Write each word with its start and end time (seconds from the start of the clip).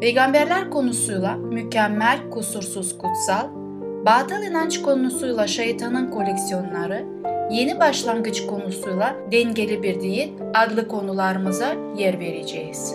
peygamberler 0.00 0.70
konusuyla 0.70 1.36
mükemmel, 1.36 2.30
kusursuz, 2.30 2.98
kutsal, 2.98 3.46
batıl 4.06 4.42
inanç 4.42 4.82
konusuyla 4.82 5.46
şeytanın 5.46 6.10
koleksiyonları, 6.10 7.06
yeni 7.50 7.80
başlangıç 7.80 8.46
konusuyla 8.46 9.16
dengeli 9.32 9.82
bir 9.82 10.00
değil 10.00 10.32
adlı 10.54 10.88
konularımıza 10.88 11.74
yer 11.96 12.20
vereceğiz. 12.20 12.94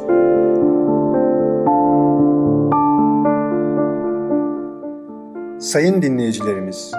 Sayın 5.60 6.02
dinleyicilerimiz, 6.02 6.92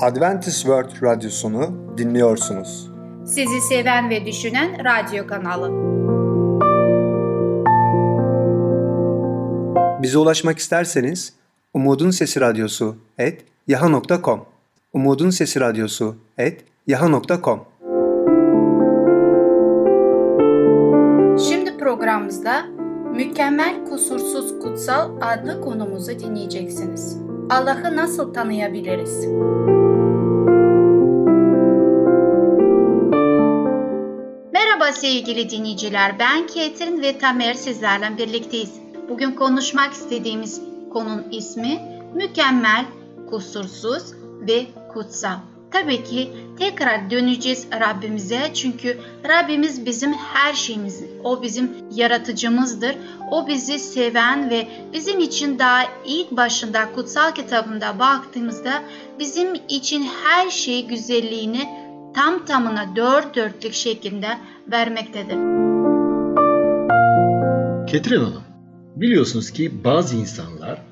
Adventist 0.00 0.56
World 0.56 1.02
Radyosunu 1.02 1.96
dinliyorsunuz. 1.98 2.90
Sizi 3.24 3.60
seven 3.60 4.10
ve 4.10 4.26
düşünen 4.26 4.84
radyo 4.84 5.26
kanalı. 5.26 5.96
Bize 10.02 10.18
ulaşmak 10.18 10.58
isterseniz 10.58 11.32
Umutun 11.74 12.10
Sesi 12.10 12.40
Radyosu 12.40 12.96
et 13.18 13.44
yaha.com 13.66 14.44
Umutun 14.92 15.30
Sesi 15.30 15.60
Radyosu 15.60 16.16
et 16.38 16.64
yaha.com 16.86 17.64
Şimdi 21.48 21.78
programımızda 21.78 22.66
Mükemmel 23.14 23.84
Kusursuz 23.84 24.58
Kutsal 24.58 25.10
adlı 25.20 25.60
konumuzu 25.60 26.18
dinleyeceksiniz. 26.18 27.18
Allah'ı 27.50 27.96
nasıl 27.96 28.34
tanıyabiliriz? 28.34 29.26
Merhaba 34.52 34.92
sevgili 34.92 35.50
dinleyiciler. 35.50 36.18
Ben 36.18 36.46
Ketrin 36.46 37.02
ve 37.02 37.18
Tamer 37.18 37.54
sizlerle 37.54 38.18
birlikteyiz. 38.18 38.85
Bugün 39.08 39.32
konuşmak 39.32 39.92
istediğimiz 39.92 40.60
konunun 40.92 41.24
ismi 41.30 41.80
mükemmel, 42.14 42.84
kusursuz 43.30 44.02
ve 44.40 44.66
kutsal. 44.92 45.36
Tabii 45.70 46.04
ki 46.04 46.32
tekrar 46.58 47.10
döneceğiz 47.10 47.66
Rabbimize 47.80 48.50
çünkü 48.54 48.98
Rabbimiz 49.28 49.86
bizim 49.86 50.12
her 50.12 50.54
şeyimiz. 50.54 51.02
O 51.24 51.42
bizim 51.42 51.70
yaratıcımızdır. 51.94 52.96
O 53.30 53.46
bizi 53.46 53.78
seven 53.78 54.50
ve 54.50 54.68
bizim 54.92 55.20
için 55.20 55.58
daha 55.58 55.82
ilk 56.06 56.30
başında 56.30 56.92
kutsal 56.92 57.32
kitabında 57.32 57.98
baktığımızda 57.98 58.82
bizim 59.18 59.54
için 59.68 60.06
her 60.24 60.50
şey 60.50 60.86
güzelliğini 60.86 61.68
tam 62.14 62.44
tamına 62.44 62.96
dört 62.96 63.36
dörtlük 63.36 63.74
şeklinde 63.74 64.28
vermektedir. 64.70 65.36
Ketrin 67.86 68.20
Hanım, 68.20 68.42
biliyorsunuz 68.96 69.50
ki 69.50 69.84
bazı 69.84 70.16
insanlar 70.16 70.82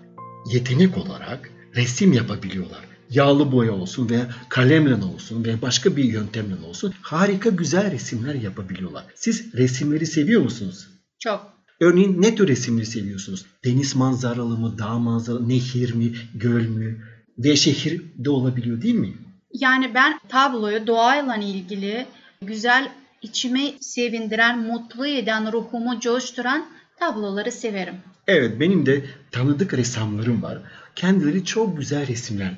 yetenek 0.52 0.98
olarak 0.98 1.50
resim 1.76 2.12
yapabiliyorlar. 2.12 2.84
Yağlı 3.10 3.52
boya 3.52 3.72
olsun 3.72 4.10
veya 4.10 4.30
kalemle 4.48 5.04
olsun 5.04 5.44
veya 5.44 5.62
başka 5.62 5.96
bir 5.96 6.04
yöntemle 6.04 6.54
olsun 6.66 6.94
harika 7.02 7.50
güzel 7.50 7.92
resimler 7.92 8.34
yapabiliyorlar. 8.34 9.04
Siz 9.14 9.54
resimleri 9.54 10.06
seviyor 10.06 10.42
musunuz? 10.42 10.86
Çok. 11.18 11.54
Örneğin 11.80 12.22
ne 12.22 12.34
tür 12.34 12.48
resimleri 12.48 12.86
seviyorsunuz? 12.86 13.46
Deniz 13.64 13.96
manzaralı 13.96 14.58
mı, 14.58 14.78
dağ 14.78 14.98
manzaralı, 14.98 15.48
nehir 15.48 15.94
mi, 15.94 16.12
göl 16.34 16.68
mü 16.68 17.04
ve 17.38 17.56
şehir 17.56 18.02
de 18.18 18.30
olabiliyor 18.30 18.82
değil 18.82 18.94
mi? 18.94 19.12
Yani 19.52 19.94
ben 19.94 20.20
tabloyu 20.28 20.86
doğayla 20.86 21.36
ilgili 21.36 22.06
güzel 22.42 22.92
içimi 23.22 23.74
sevindiren, 23.80 24.58
mutlu 24.58 25.06
eden, 25.06 25.52
ruhumu 25.52 26.00
coşturan 26.00 26.66
tabloları 26.98 27.52
severim. 27.52 27.94
Evet 28.26 28.60
benim 28.60 28.86
de 28.86 29.04
tanıdık 29.30 29.74
ressamlarım 29.74 30.42
var. 30.42 30.58
Kendileri 30.96 31.44
çok 31.44 31.78
güzel 31.78 32.08
resimler 32.08 32.54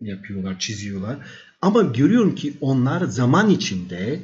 yapıyorlar, 0.00 0.58
çiziyorlar. 0.58 1.16
Ama 1.62 1.82
görüyorum 1.82 2.34
ki 2.34 2.54
onlar 2.60 3.00
zaman 3.00 3.50
içinde 3.50 4.20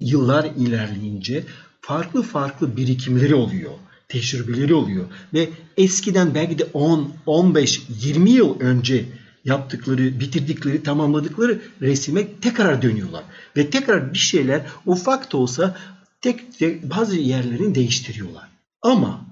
yıllar 0.00 0.44
ilerleyince 0.44 1.44
farklı 1.80 2.22
farklı 2.22 2.76
birikimleri 2.76 3.34
oluyor, 3.34 3.72
tecrübeleri 4.08 4.74
oluyor 4.74 5.04
ve 5.34 5.48
eskiden 5.76 6.34
belki 6.34 6.58
de 6.58 6.64
10, 6.64 7.14
15, 7.26 7.82
20 7.88 8.30
yıl 8.30 8.60
önce 8.60 9.04
yaptıkları, 9.44 10.20
bitirdikleri, 10.20 10.82
tamamladıkları 10.82 11.60
resime 11.80 12.40
tekrar 12.40 12.82
dönüyorlar 12.82 13.24
ve 13.56 13.70
tekrar 13.70 14.12
bir 14.12 14.18
şeyler 14.18 14.66
ufak 14.86 15.32
da 15.32 15.36
olsa 15.36 15.76
tek 16.20 16.58
tek 16.58 16.90
bazı 16.90 17.16
yerlerini 17.16 17.74
değiştiriyorlar. 17.74 18.51
Ama 18.82 19.26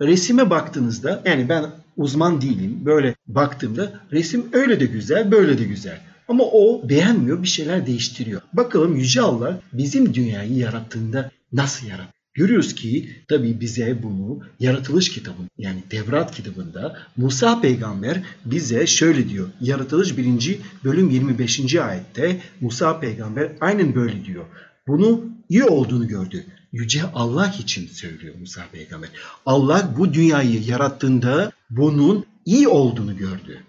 resime 0.00 0.50
baktığınızda 0.50 1.22
yani 1.24 1.48
ben 1.48 1.66
uzman 1.96 2.40
değilim. 2.40 2.80
Böyle 2.84 3.14
baktığımda 3.26 4.00
resim 4.12 4.46
öyle 4.52 4.80
de 4.80 4.86
güzel, 4.86 5.30
böyle 5.30 5.58
de 5.58 5.64
güzel. 5.64 6.00
Ama 6.28 6.44
o 6.44 6.88
beğenmiyor, 6.88 7.42
bir 7.42 7.48
şeyler 7.48 7.86
değiştiriyor. 7.86 8.40
Bakalım 8.52 8.96
Yüce 8.96 9.20
Allah 9.20 9.60
bizim 9.72 10.14
dünyayı 10.14 10.52
yarattığında 10.54 11.30
nasıl 11.52 11.86
yarattı? 11.86 12.12
Görüyoruz 12.34 12.74
ki 12.74 13.10
tabi 13.28 13.60
bize 13.60 14.02
bunu 14.02 14.40
yaratılış 14.60 15.12
kitabında 15.12 15.48
yani 15.58 15.82
Devrat 15.90 16.34
kitabında 16.34 16.98
Musa 17.16 17.60
peygamber 17.60 18.22
bize 18.44 18.86
şöyle 18.86 19.28
diyor. 19.28 19.48
Yaratılış 19.60 20.18
1. 20.18 20.58
bölüm 20.84 21.10
25. 21.10 21.76
ayette 21.76 22.40
Musa 22.60 23.00
peygamber 23.00 23.52
aynen 23.60 23.94
böyle 23.94 24.24
diyor. 24.24 24.44
Bunu 24.86 25.24
iyi 25.48 25.64
olduğunu 25.64 26.08
gördü. 26.08 26.44
Yüce 26.72 27.02
Allah 27.02 27.54
için 27.58 27.86
söylüyor 27.86 28.34
Musa 28.40 28.66
peygamber. 28.72 29.10
Allah 29.46 29.94
bu 29.98 30.14
dünyayı 30.14 30.62
yarattığında 30.62 31.52
bunun 31.70 32.26
iyi 32.44 32.68
olduğunu 32.68 33.16
gördü. 33.16 33.60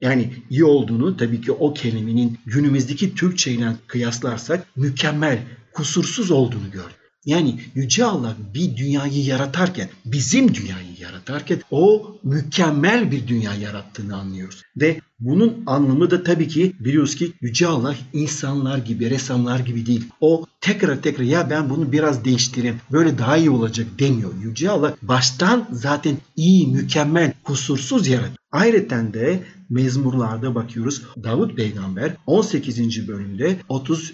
Yani 0.00 0.32
iyi 0.50 0.64
olduğunu 0.64 1.16
tabii 1.16 1.40
ki 1.40 1.52
o 1.52 1.74
kelimenin 1.74 2.38
günümüzdeki 2.46 3.14
Türkçe 3.14 3.52
ile 3.52 3.72
kıyaslarsak 3.86 4.76
mükemmel, 4.76 5.42
kusursuz 5.72 6.30
olduğunu 6.30 6.70
gördü. 6.70 6.99
Yani 7.24 7.60
Yüce 7.74 8.04
Allah 8.04 8.36
bir 8.54 8.76
dünyayı 8.76 9.24
yaratarken, 9.24 9.88
bizim 10.04 10.54
dünyayı 10.54 10.88
yaratarken 11.00 11.60
o 11.70 12.16
mükemmel 12.22 13.10
bir 13.10 13.28
dünya 13.28 13.54
yarattığını 13.54 14.16
anlıyoruz. 14.16 14.62
Ve 14.76 15.00
bunun 15.20 15.62
anlamı 15.66 16.10
da 16.10 16.22
tabii 16.22 16.48
ki 16.48 16.72
biliyoruz 16.80 17.14
ki 17.14 17.32
Yüce 17.40 17.66
Allah 17.66 17.94
insanlar 18.12 18.78
gibi, 18.78 19.10
ressamlar 19.10 19.58
gibi 19.60 19.86
değil. 19.86 20.04
O 20.20 20.46
tekrar 20.60 21.02
tekrar 21.02 21.24
ya 21.24 21.50
ben 21.50 21.70
bunu 21.70 21.92
biraz 21.92 22.24
değiştireyim, 22.24 22.80
böyle 22.92 23.18
daha 23.18 23.36
iyi 23.36 23.50
olacak 23.50 23.86
demiyor. 23.98 24.30
Yüce 24.42 24.70
Allah 24.70 24.94
baştan 25.02 25.68
zaten 25.72 26.16
iyi, 26.36 26.66
mükemmel, 26.66 27.32
kusursuz 27.44 28.08
yarattı. 28.08 28.36
Ayrıca 28.52 29.14
de 29.14 29.42
mezmurlarda 29.70 30.54
bakıyoruz. 30.54 31.02
Davut 31.22 31.56
peygamber 31.56 32.16
18. 32.26 33.08
bölümde 33.08 33.56
30. 33.68 34.12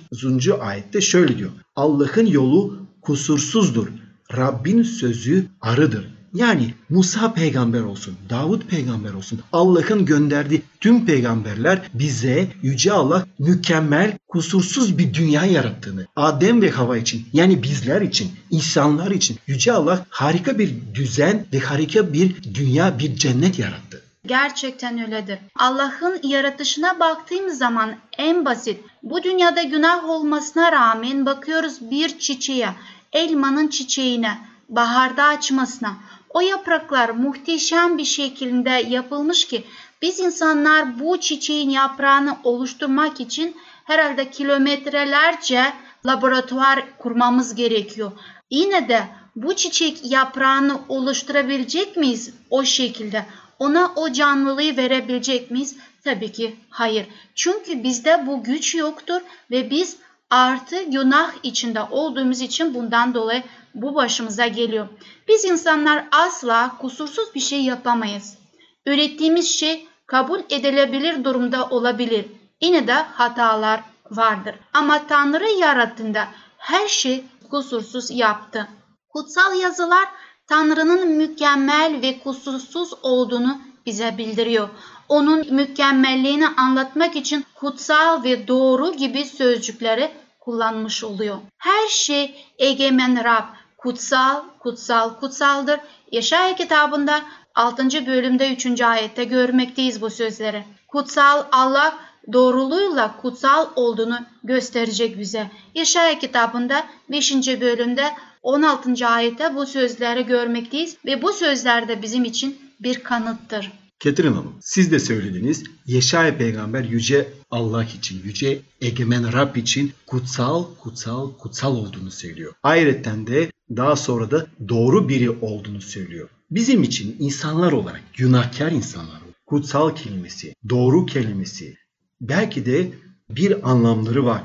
ayette 0.61 1.01
şöyle 1.01 1.39
diyor. 1.39 1.51
Allah'ın 1.77 2.27
yolu 2.27 2.86
kusursuzdur. 3.07 3.89
Rabbin 4.37 4.83
sözü 4.83 5.47
arıdır. 5.61 6.17
Yani 6.35 6.75
Musa 6.91 7.33
peygamber 7.33 7.81
olsun, 7.81 8.15
Davut 8.31 8.71
peygamber 8.71 9.13
olsun, 9.13 9.41
Allah'ın 9.53 10.05
gönderdiği 10.05 10.63
tüm 10.81 11.07
peygamberler 11.07 11.83
bize 11.95 12.49
Yüce 12.63 12.93
Allah 12.93 13.27
mükemmel, 13.39 14.19
kusursuz 14.29 14.99
bir 14.99 15.15
dünya 15.15 15.45
yarattığını, 15.45 16.07
Adem 16.17 16.63
ve 16.63 16.71
Hava 16.71 16.97
için 16.97 17.29
yani 17.33 17.63
bizler 17.63 18.01
için, 18.01 18.31
insanlar 18.51 19.11
için 19.11 19.39
Yüce 19.47 19.73
Allah 19.73 20.07
harika 20.11 20.59
bir 20.59 20.75
düzen 20.95 21.47
ve 21.53 21.59
harika 21.59 22.13
bir 22.13 22.55
dünya, 22.55 22.99
bir 22.99 23.17
cennet 23.17 23.59
yarattı. 23.59 24.03
Gerçekten 24.27 25.05
öyledir. 25.05 25.39
Allah'ın 25.59 26.21
yaratışına 26.23 27.01
baktığımız 27.01 27.59
zaman 27.59 27.95
en 28.19 28.45
basit. 28.45 28.81
Bu 29.03 29.23
dünyada 29.23 29.63
günah 29.63 30.09
olmasına 30.09 30.73
rağmen 30.73 31.27
bakıyoruz 31.27 31.91
bir 31.91 32.19
çiçeğe, 32.19 32.69
elmanın 33.13 33.69
çiçeğine, 33.69 34.39
baharda 34.69 35.25
açmasına. 35.25 35.97
O 36.31 36.41
yapraklar 36.41 37.11
muhteşem 37.11 37.99
bir 37.99 38.05
şekilde 38.05 38.71
yapılmış 38.71 39.45
ki 39.47 39.65
biz 40.03 40.21
insanlar 40.21 41.01
bu 41.01 41.21
çiçeğin 41.21 41.71
yaprağını 41.71 42.37
oluşturmak 42.45 43.21
için 43.21 43.57
herhalde 43.85 44.31
kilometrelerce 44.31 45.73
laboratuvar 46.07 46.85
kurmamız 46.99 47.55
gerekiyor. 47.55 48.13
Yine 48.51 48.89
de 48.89 49.05
bu 49.37 49.57
çiçek 49.57 50.11
yaprağını 50.11 50.81
oluşturabilecek 50.89 51.97
miyiz 51.97 52.35
o 52.51 52.65
şekilde? 52.65 53.27
ona 53.59 53.93
o 53.97 54.13
canlılığı 54.13 54.77
verebilecek 54.77 55.51
miyiz? 55.51 55.77
Tabii 56.05 56.33
ki 56.33 56.57
hayır. 56.71 57.07
Çünkü 57.35 57.83
bizde 57.83 58.27
bu 58.27 58.45
güç 58.45 58.75
yoktur 58.75 59.21
ve 59.51 59.71
biz 59.71 59.97
artı 60.31 60.83
günah 60.83 61.33
içinde 61.43 61.83
olduğumuz 61.91 62.41
için 62.41 62.75
bundan 62.75 63.15
dolayı 63.15 63.43
bu 63.75 63.95
başımıza 63.95 64.47
geliyor. 64.47 64.89
Biz 65.29 65.45
insanlar 65.45 66.05
asla 66.13 66.79
kusursuz 66.79 67.35
bir 67.35 67.41
şey 67.41 67.65
yapamayız. 67.65 68.39
Ürettiğimiz 68.87 69.49
şey 69.49 69.89
kabul 70.07 70.41
edilebilir 70.51 71.25
durumda 71.25 71.69
olabilir. 71.69 72.27
Yine 72.61 72.87
de 72.87 72.93
hatalar 72.93 73.81
vardır. 74.11 74.55
Ama 74.73 75.07
Tanrı 75.07 75.49
yarattığında 75.49 76.29
her 76.59 76.89
şey 76.89 77.25
kusursuz 77.51 78.11
yaptı. 78.11 78.69
Kutsal 79.09 79.61
yazılar 79.61 80.09
Tanrı'nın 80.47 81.09
mükemmel 81.09 82.03
ve 82.03 82.19
kusursuz 82.19 82.93
olduğunu 83.03 83.59
bize 83.87 84.19
bildiriyor. 84.19 84.69
Onun 85.09 85.55
mükemmelliğini 85.55 86.49
anlatmak 86.49 87.17
için 87.17 87.45
kutsal 87.55 88.25
ve 88.25 88.49
doğru 88.49 88.93
gibi 88.93 89.25
sözcükleri 89.25 90.11
kullanmış 90.41 91.05
oluyor. 91.05 91.37
Her 91.59 91.89
şey 91.89 92.35
egemen 92.59 93.25
Rab, 93.25 93.45
kutsal, 93.79 94.43
kutsal, 94.59 95.15
kutsaldır. 95.21 95.81
Yaşaya 96.13 96.55
kitabında 96.57 97.23
6. 97.55 98.07
bölümde 98.07 98.53
3. 98.53 98.81
ayette 98.81 99.25
görmekteyiz 99.25 100.03
bu 100.03 100.11
sözleri. 100.11 100.65
Kutsal 100.89 101.45
Allah 101.53 101.99
doğruluğuyla 102.33 103.17
kutsal 103.17 103.67
olduğunu 103.77 104.19
gösterecek 104.45 105.19
bize. 105.19 105.51
Yaşaya 105.75 106.19
kitabında 106.19 106.87
5. 107.11 107.33
bölümde 107.61 108.05
16. 108.43 109.07
ayette 109.07 109.55
bu 109.55 109.67
sözleri 109.67 110.27
görmekteyiz 110.27 110.97
ve 111.05 111.23
bu 111.23 111.33
sözler 111.33 111.89
de 111.89 112.03
bizim 112.03 112.25
için 112.25 112.66
bir 112.81 113.05
kanıttır. 113.05 113.73
Ketrin 114.01 114.33
Hanım, 114.33 114.55
siz 114.61 114.93
de 114.93 114.99
söylediniz. 114.99 115.65
Yeşaya 115.87 116.39
peygamber 116.39 116.85
yüce 116.85 117.33
Allah 117.51 117.85
için, 117.85 118.23
yüce 118.25 118.61
egemen 118.81 119.33
Rab 119.33 119.57
için 119.57 119.93
kutsal, 120.07 120.65
kutsal, 120.79 121.33
kutsal 121.33 121.77
olduğunu 121.77 122.11
söylüyor. 122.11 122.55
Ayrıca 122.63 123.27
de 123.27 123.53
daha 123.71 123.97
sonra 123.97 124.31
da 124.31 124.47
doğru 124.69 125.09
biri 125.09 125.31
olduğunu 125.31 125.81
söylüyor. 125.81 126.29
Bizim 126.51 126.83
için 126.83 127.17
insanlar 127.19 127.73
olarak, 127.73 128.03
günahkar 128.15 128.73
insanlar 128.73 129.21
kutsal 129.47 129.95
kelimesi, 129.95 130.55
doğru 130.69 131.07
kelimesi 131.07 131.77
belki 132.21 132.67
de 132.67 132.93
bir 133.31 133.71
anlamları 133.71 134.25
var 134.25 134.43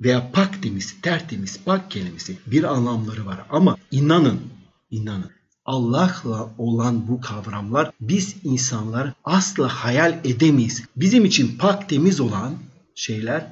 veya 0.00 0.30
pak 0.32 0.62
temiz, 0.62 1.00
tertemiz, 1.00 1.60
pak 1.64 1.90
kelimesi 1.90 2.36
bir 2.46 2.64
anlamları 2.64 3.26
var. 3.26 3.46
Ama 3.50 3.76
inanın, 3.90 4.40
inanın 4.90 5.30
Allah'la 5.64 6.50
olan 6.58 7.08
bu 7.08 7.20
kavramlar 7.20 7.90
biz 8.00 8.36
insanlar 8.44 9.12
asla 9.24 9.68
hayal 9.68 10.18
edemeyiz. 10.24 10.82
Bizim 10.96 11.24
için 11.24 11.58
pak 11.58 11.88
temiz 11.88 12.20
olan 12.20 12.54
şeyler 12.94 13.46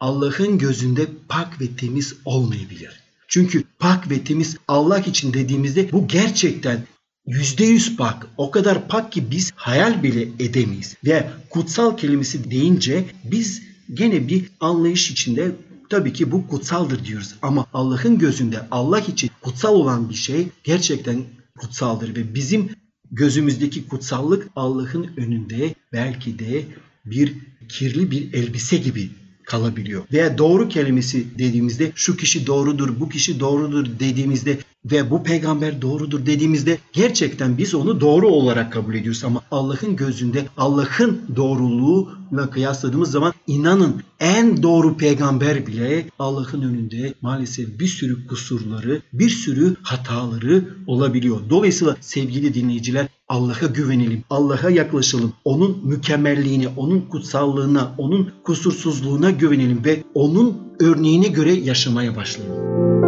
Allah'ın 0.00 0.58
gözünde 0.58 1.08
pak 1.28 1.60
ve 1.60 1.76
temiz 1.76 2.14
olmayabilir. 2.24 3.00
Çünkü 3.28 3.64
pak 3.78 4.10
ve 4.10 4.24
temiz 4.24 4.56
Allah 4.68 4.98
için 4.98 5.32
dediğimizde 5.32 5.92
bu 5.92 6.08
gerçekten 6.08 6.86
yüzde 7.26 7.64
yüz 7.64 7.96
pak. 7.96 8.26
O 8.36 8.50
kadar 8.50 8.88
pak 8.88 9.12
ki 9.12 9.30
biz 9.30 9.52
hayal 9.56 10.02
bile 10.02 10.22
edemeyiz. 10.22 10.96
Ve 11.04 11.30
kutsal 11.50 11.96
kelimesi 11.96 12.50
deyince 12.50 13.04
biz 13.24 13.62
gene 13.94 14.28
bir 14.28 14.50
anlayış 14.60 15.10
içinde 15.10 15.52
tabii 15.90 16.12
ki 16.12 16.32
bu 16.32 16.48
kutsaldır 16.48 17.04
diyoruz. 17.04 17.34
Ama 17.42 17.66
Allah'ın 17.74 18.18
gözünde 18.18 18.60
Allah 18.70 19.00
için 19.00 19.30
kutsal 19.40 19.74
olan 19.74 20.10
bir 20.10 20.14
şey 20.14 20.48
gerçekten 20.64 21.24
kutsaldır 21.56 22.16
ve 22.16 22.34
bizim 22.34 22.70
gözümüzdeki 23.10 23.88
kutsallık 23.88 24.48
Allah'ın 24.56 25.10
önünde 25.16 25.74
belki 25.92 26.38
de 26.38 26.64
bir 27.04 27.34
kirli 27.68 28.10
bir 28.10 28.32
elbise 28.32 28.76
gibi 28.76 29.10
kalabiliyor. 29.44 30.04
Veya 30.12 30.38
doğru 30.38 30.68
kelimesi 30.68 31.38
dediğimizde 31.38 31.92
şu 31.94 32.16
kişi 32.16 32.46
doğrudur, 32.46 33.00
bu 33.00 33.08
kişi 33.08 33.40
doğrudur 33.40 33.86
dediğimizde 34.00 34.58
ve 34.90 35.10
bu 35.10 35.22
peygamber 35.22 35.82
doğrudur 35.82 36.26
dediğimizde 36.26 36.78
gerçekten 36.92 37.58
biz 37.58 37.74
onu 37.74 38.00
doğru 38.00 38.28
olarak 38.28 38.72
kabul 38.72 38.94
ediyoruz 38.94 39.24
ama 39.24 39.42
Allah'ın 39.50 39.96
gözünde 39.96 40.46
Allah'ın 40.56 41.20
doğruluğuyla 41.36 42.50
kıyasladığımız 42.50 43.10
zaman 43.10 43.32
inanın 43.46 44.02
en 44.20 44.62
doğru 44.62 44.96
peygamber 44.96 45.66
bile 45.66 46.06
Allah'ın 46.18 46.62
önünde 46.62 47.14
maalesef 47.22 47.80
bir 47.80 47.86
sürü 47.86 48.26
kusurları, 48.26 49.02
bir 49.12 49.30
sürü 49.30 49.76
hataları 49.82 50.64
olabiliyor. 50.86 51.40
Dolayısıyla 51.50 51.96
sevgili 52.00 52.54
dinleyiciler 52.54 53.08
Allah'a 53.28 53.66
güvenelim, 53.66 54.24
Allah'a 54.30 54.70
yaklaşalım. 54.70 55.32
Onun 55.44 55.78
mükemmelliğine, 55.84 56.68
onun 56.68 57.00
kutsallığına, 57.00 57.94
onun 57.98 58.30
kusursuzluğuna 58.44 59.30
güvenelim 59.30 59.84
ve 59.84 60.04
onun 60.14 60.58
örneğine 60.80 61.28
göre 61.28 61.52
yaşamaya 61.52 62.16
başlayalım. 62.16 63.05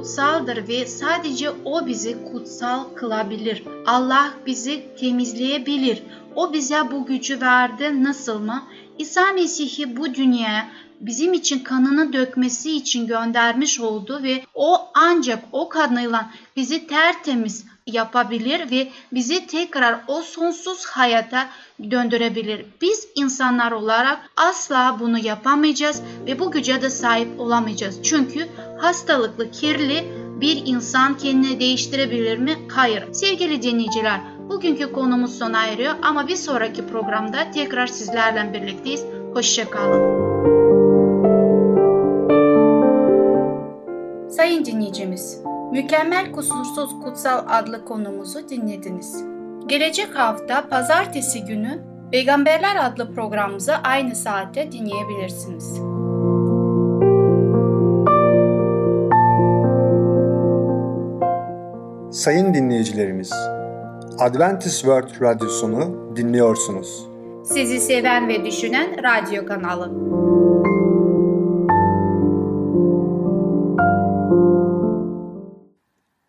Kutsaldır 0.00 0.68
ve 0.68 0.86
sadece 0.86 1.50
O 1.64 1.86
bizi 1.86 2.24
kutsal 2.32 2.84
kılabilir. 2.94 3.64
Allah 3.86 4.30
bizi 4.46 4.86
temizleyebilir. 5.00 6.02
O 6.34 6.52
bize 6.52 6.90
bu 6.90 7.06
gücü 7.06 7.40
verdi 7.40 8.04
nasıl 8.04 8.38
mı? 8.38 8.62
İsa 8.98 9.32
Mesih'i 9.32 9.96
bu 9.96 10.14
dünyaya 10.14 10.68
bizim 11.00 11.32
için 11.32 11.58
kanını 11.58 12.12
dökmesi 12.12 12.76
için 12.76 13.06
göndermiş 13.06 13.80
oldu 13.80 14.20
ve 14.22 14.42
o 14.54 14.90
ancak 14.94 15.44
o 15.52 15.68
kanıyla 15.68 16.30
bizi 16.56 16.86
tertemiz 16.86 17.64
yapabilir 17.86 18.70
ve 18.70 18.88
bizi 19.12 19.46
tekrar 19.46 20.00
o 20.08 20.22
sonsuz 20.22 20.86
hayata 20.86 21.48
döndürebilir. 21.90 22.66
Biz 22.80 23.08
insanlar 23.14 23.72
olarak 23.72 24.18
asla 24.36 24.96
bunu 25.00 25.18
yapamayacağız 25.18 26.02
ve 26.26 26.38
bu 26.38 26.50
güce 26.50 26.82
de 26.82 26.90
sahip 26.90 27.40
olamayacağız. 27.40 28.02
Çünkü 28.02 28.48
hastalıklı, 28.78 29.50
kirli 29.50 30.04
bir 30.40 30.62
insan 30.66 31.16
kendini 31.16 31.60
değiştirebilir 31.60 32.38
mi? 32.38 32.58
Hayır. 32.68 33.12
Sevgili 33.12 33.62
dinleyiciler, 33.62 34.20
bugünkü 34.48 34.92
konumuz 34.92 35.38
sona 35.38 35.66
eriyor 35.66 35.94
ama 36.02 36.28
bir 36.28 36.36
sonraki 36.36 36.86
programda 36.86 37.50
tekrar 37.50 37.86
sizlerle 37.86 38.52
birlikteyiz. 38.54 39.04
Hoşçakalın. 39.34 40.30
Sayın 44.30 44.64
dinleyicimiz, 44.64 45.40
Mükemmel 45.72 46.32
Kusursuz 46.32 46.90
Kutsal 47.04 47.44
adlı 47.48 47.84
konumuzu 47.84 48.48
dinlediniz. 48.48 49.39
Gelecek 49.66 50.16
hafta 50.16 50.68
pazartesi 50.68 51.44
günü 51.44 51.82
Peygamberler 52.12 52.76
adlı 52.86 53.14
programımızı 53.14 53.74
aynı 53.74 54.16
saatte 54.16 54.72
dinleyebilirsiniz. 54.72 55.80
Sayın 62.12 62.54
dinleyicilerimiz, 62.54 63.32
Adventist 64.18 64.80
World 64.80 65.20
Radyosunu 65.20 66.16
dinliyorsunuz. 66.16 67.06
Sizi 67.44 67.80
seven 67.80 68.28
ve 68.28 68.44
düşünen 68.44 68.96
radyo 69.02 69.46
kanalı. 69.46 69.90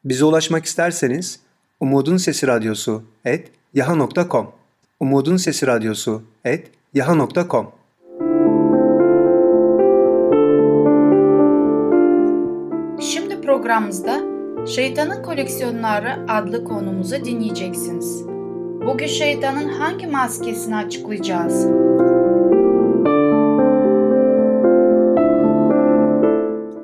Bize 0.05 0.25
ulaşmak 0.25 0.65
isterseniz 0.65 1.39
Umutun 1.81 2.17
Sesi 2.17 2.47
Radyosu 2.47 3.03
et 3.25 3.51
yaha.com 3.73 4.47
Umutun 4.99 5.37
Sesi 5.37 5.67
Radyosu 5.67 6.21
et 6.45 6.71
yaha.com 6.93 7.71
Şimdi 12.99 13.41
programımızda 13.41 14.21
Şeytanın 14.67 15.23
Koleksiyonları 15.23 16.25
adlı 16.29 16.63
konumuzu 16.63 17.25
dinleyeceksiniz. 17.25 18.25
Bugün 18.85 19.07
şeytanın 19.07 19.69
hangi 19.69 20.07
maskesini 20.07 20.75
açıklayacağız? 20.75 21.65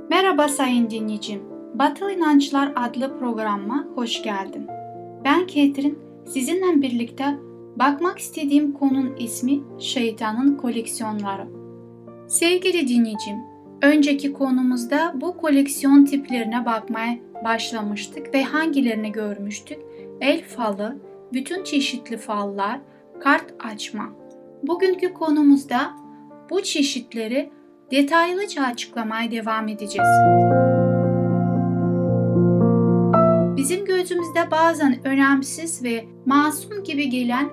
Merhaba 0.10 0.48
sayın 0.48 0.89
dinleyicim. 0.89 1.42
Batıl 1.74 2.10
İnançlar 2.10 2.72
adlı 2.75 3.20
programıma 3.20 3.88
hoş 3.96 4.24
geldin. 4.24 4.76
Ben 5.27 5.48
Ketrin, 5.48 6.00
sizinle 6.25 6.81
birlikte 6.81 7.25
bakmak 7.75 8.19
istediğim 8.19 8.72
konunun 8.72 9.15
ismi 9.19 9.60
Şeytanın 9.79 10.55
Koleksiyonları. 10.55 11.48
Sevgili 12.27 12.88
dinleyicim, 12.88 13.36
önceki 13.81 14.34
konumuzda 14.34 15.13
bu 15.15 15.38
koleksiyon 15.38 16.05
tiplerine 16.05 16.65
bakmaya 16.65 17.17
başlamıştık 17.46 18.34
ve 18.34 18.43
hangilerini 18.43 19.12
görmüştük? 19.12 19.77
El 20.22 20.43
falı, 20.43 20.98
bütün 21.34 21.63
çeşitli 21.63 22.17
fallar, 22.17 22.79
kart 23.19 23.53
açma. 23.60 24.10
Bugünkü 24.63 25.13
konumuzda 25.13 25.93
bu 26.50 26.63
çeşitleri 26.63 27.50
detaylıca 27.91 28.63
açıklamaya 28.63 29.31
devam 29.31 29.67
edeceğiz. 29.67 30.07
Bizim 33.67 33.86
gözümüzde 33.86 34.51
bazen 34.51 35.07
önemsiz 35.07 35.83
ve 35.83 36.05
masum 36.25 36.83
gibi 36.83 37.09
gelen 37.09 37.50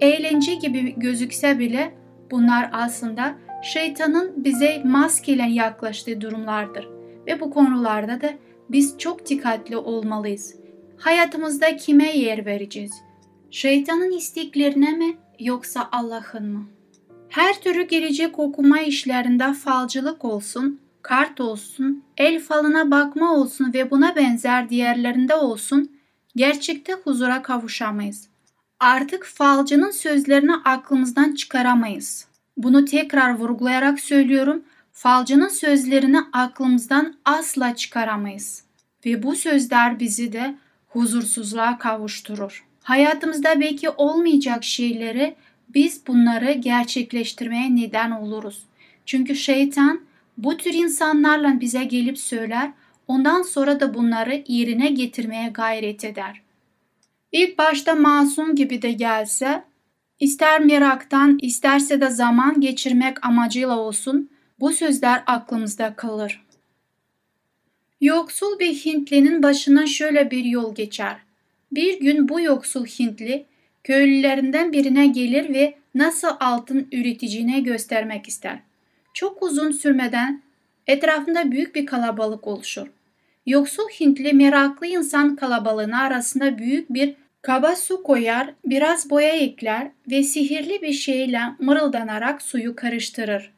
eğlence 0.00 0.54
gibi 0.54 0.94
gözükse 0.96 1.58
bile 1.58 1.94
bunlar 2.30 2.70
aslında 2.72 3.34
şeytanın 3.62 4.44
bize 4.44 4.82
maskeyle 4.84 5.42
yaklaştığı 5.42 6.20
durumlardır 6.20 6.88
ve 7.26 7.40
bu 7.40 7.50
konularda 7.50 8.20
da 8.20 8.32
biz 8.70 8.98
çok 8.98 9.28
dikkatli 9.28 9.76
olmalıyız. 9.76 10.54
Hayatımızda 10.98 11.76
kime 11.76 12.16
yer 12.16 12.46
vereceğiz? 12.46 12.92
Şeytanın 13.50 14.12
isteklerine 14.12 14.90
mi 14.90 15.16
yoksa 15.38 15.88
Allah'ın 15.92 16.46
mı? 16.46 16.66
Her 17.28 17.60
türlü 17.60 17.82
gelecek 17.82 18.38
okuma 18.38 18.80
işlerinde 18.80 19.52
falcılık 19.52 20.24
olsun, 20.24 20.80
kart 21.02 21.40
olsun, 21.40 22.04
el 22.16 22.40
falına 22.40 22.90
bakma 22.90 23.34
olsun 23.34 23.72
ve 23.72 23.90
buna 23.90 24.16
benzer 24.16 24.68
diğerlerinde 24.68 25.34
olsun 25.34 25.90
gerçekte 26.36 26.92
huzura 26.92 27.42
kavuşamayız. 27.42 28.28
Artık 28.80 29.24
falcının 29.24 29.90
sözlerini 29.90 30.54
aklımızdan 30.54 31.34
çıkaramayız. 31.34 32.26
Bunu 32.56 32.84
tekrar 32.84 33.38
vurgulayarak 33.38 34.00
söylüyorum. 34.00 34.62
Falcının 34.92 35.48
sözlerini 35.48 36.20
aklımızdan 36.32 37.14
asla 37.24 37.76
çıkaramayız. 37.76 38.64
Ve 39.06 39.22
bu 39.22 39.36
sözler 39.36 40.00
bizi 40.00 40.32
de 40.32 40.54
huzursuzluğa 40.88 41.78
kavuşturur. 41.78 42.64
Hayatımızda 42.82 43.60
belki 43.60 43.90
olmayacak 43.90 44.64
şeyleri 44.64 45.34
biz 45.68 46.06
bunları 46.06 46.52
gerçekleştirmeye 46.52 47.76
neden 47.76 48.10
oluruz. 48.10 48.62
Çünkü 49.06 49.34
şeytan 49.34 50.00
bu 50.36 50.56
tür 50.56 50.74
insanlarla 50.74 51.60
bize 51.60 51.84
gelip 51.84 52.18
söyler, 52.18 52.72
ondan 53.08 53.42
sonra 53.42 53.80
da 53.80 53.94
bunları 53.94 54.44
yerine 54.48 54.88
getirmeye 54.88 55.48
gayret 55.48 56.04
eder. 56.04 56.42
İlk 57.32 57.58
başta 57.58 57.94
masum 57.94 58.54
gibi 58.54 58.82
de 58.82 58.92
gelse, 58.92 59.64
ister 60.20 60.60
meraktan 60.60 61.38
isterse 61.42 62.00
de 62.00 62.10
zaman 62.10 62.60
geçirmek 62.60 63.26
amacıyla 63.26 63.78
olsun 63.78 64.30
bu 64.60 64.72
sözler 64.72 65.22
aklımızda 65.26 65.96
kalır. 65.96 66.44
Yoksul 68.00 68.58
bir 68.58 68.74
Hintlinin 68.74 69.42
başına 69.42 69.86
şöyle 69.86 70.30
bir 70.30 70.44
yol 70.44 70.74
geçer. 70.74 71.16
Bir 71.72 72.00
gün 72.00 72.28
bu 72.28 72.40
yoksul 72.40 72.86
Hintli 72.86 73.46
köylülerinden 73.84 74.72
birine 74.72 75.06
gelir 75.06 75.54
ve 75.54 75.74
nasıl 75.94 76.28
altın 76.40 76.88
üreteceğine 76.92 77.60
göstermek 77.60 78.28
ister. 78.28 78.58
Çok 79.14 79.42
uzun 79.42 79.70
sürmeden 79.70 80.42
etrafında 80.86 81.50
büyük 81.50 81.74
bir 81.74 81.86
kalabalık 81.86 82.46
oluşur. 82.46 82.86
Yoksul 83.46 83.88
Hintli 84.00 84.32
meraklı 84.32 84.86
insan 84.86 85.36
kalabalığına 85.36 86.02
arasında 86.02 86.58
büyük 86.58 86.94
bir 86.94 87.14
kaba 87.42 87.76
su 87.76 88.02
koyar, 88.02 88.54
biraz 88.64 89.10
boya 89.10 89.32
ekler 89.32 89.90
ve 90.10 90.22
sihirli 90.22 90.82
bir 90.82 90.92
şeyle 90.92 91.40
mırıldanarak 91.58 92.42
suyu 92.42 92.76
karıştırır. 92.76 93.52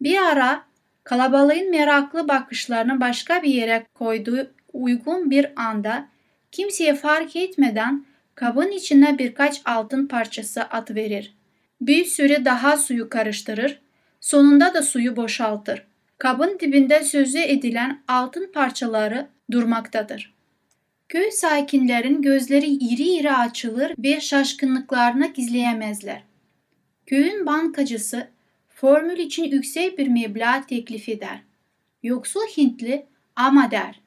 Bir 0.00 0.16
ara 0.16 0.62
kalabalığın 1.04 1.70
meraklı 1.70 2.28
bakışlarını 2.28 3.00
başka 3.00 3.42
bir 3.42 3.54
yere 3.54 3.86
koyduğu 3.94 4.50
uygun 4.72 5.30
bir 5.30 5.52
anda 5.56 6.08
kimseye 6.52 6.94
fark 6.94 7.36
etmeden 7.36 8.04
kabın 8.34 8.70
içine 8.70 9.18
birkaç 9.18 9.62
altın 9.64 10.06
parçası 10.06 10.62
atıverir. 10.62 11.34
Bir 11.80 12.04
süre 12.04 12.44
daha 12.44 12.76
suyu 12.76 13.08
karıştırır, 13.08 13.80
sonunda 14.22 14.74
da 14.74 14.82
suyu 14.82 15.16
boşaltır. 15.16 15.86
Kabın 16.18 16.58
dibinde 16.60 17.04
sözü 17.04 17.38
edilen 17.38 18.02
altın 18.08 18.52
parçaları 18.52 19.28
durmaktadır. 19.50 20.34
Köy 21.08 21.30
sakinlerin 21.30 22.22
gözleri 22.22 22.66
iri 22.66 23.02
iri 23.02 23.32
açılır 23.32 23.94
ve 23.98 24.20
şaşkınlıklarını 24.20 25.26
gizleyemezler. 25.26 26.22
Köyün 27.06 27.46
bankacısı 27.46 28.28
formül 28.68 29.18
için 29.18 29.44
yüksek 29.44 29.98
bir 29.98 30.08
meblağ 30.08 30.66
teklif 30.66 31.08
eder. 31.08 31.42
Yoksul 32.02 32.46
Hintli 32.56 33.06
ama 33.36 33.70
der. 33.70 34.00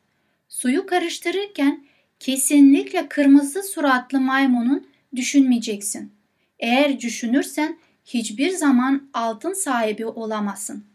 Suyu 0.50 0.86
karıştırırken 0.86 1.86
kesinlikle 2.20 3.08
kırmızı 3.08 3.64
suratlı 3.64 4.20
maymunun 4.20 4.88
düşünmeyeceksin. 5.16 6.12
Eğer 6.60 7.00
düşünürsen 7.00 7.78
hiçbir 8.06 8.50
zaman 8.50 9.10
altın 9.14 9.54
sahibi 9.54 10.06
olamazsın. 10.06 10.86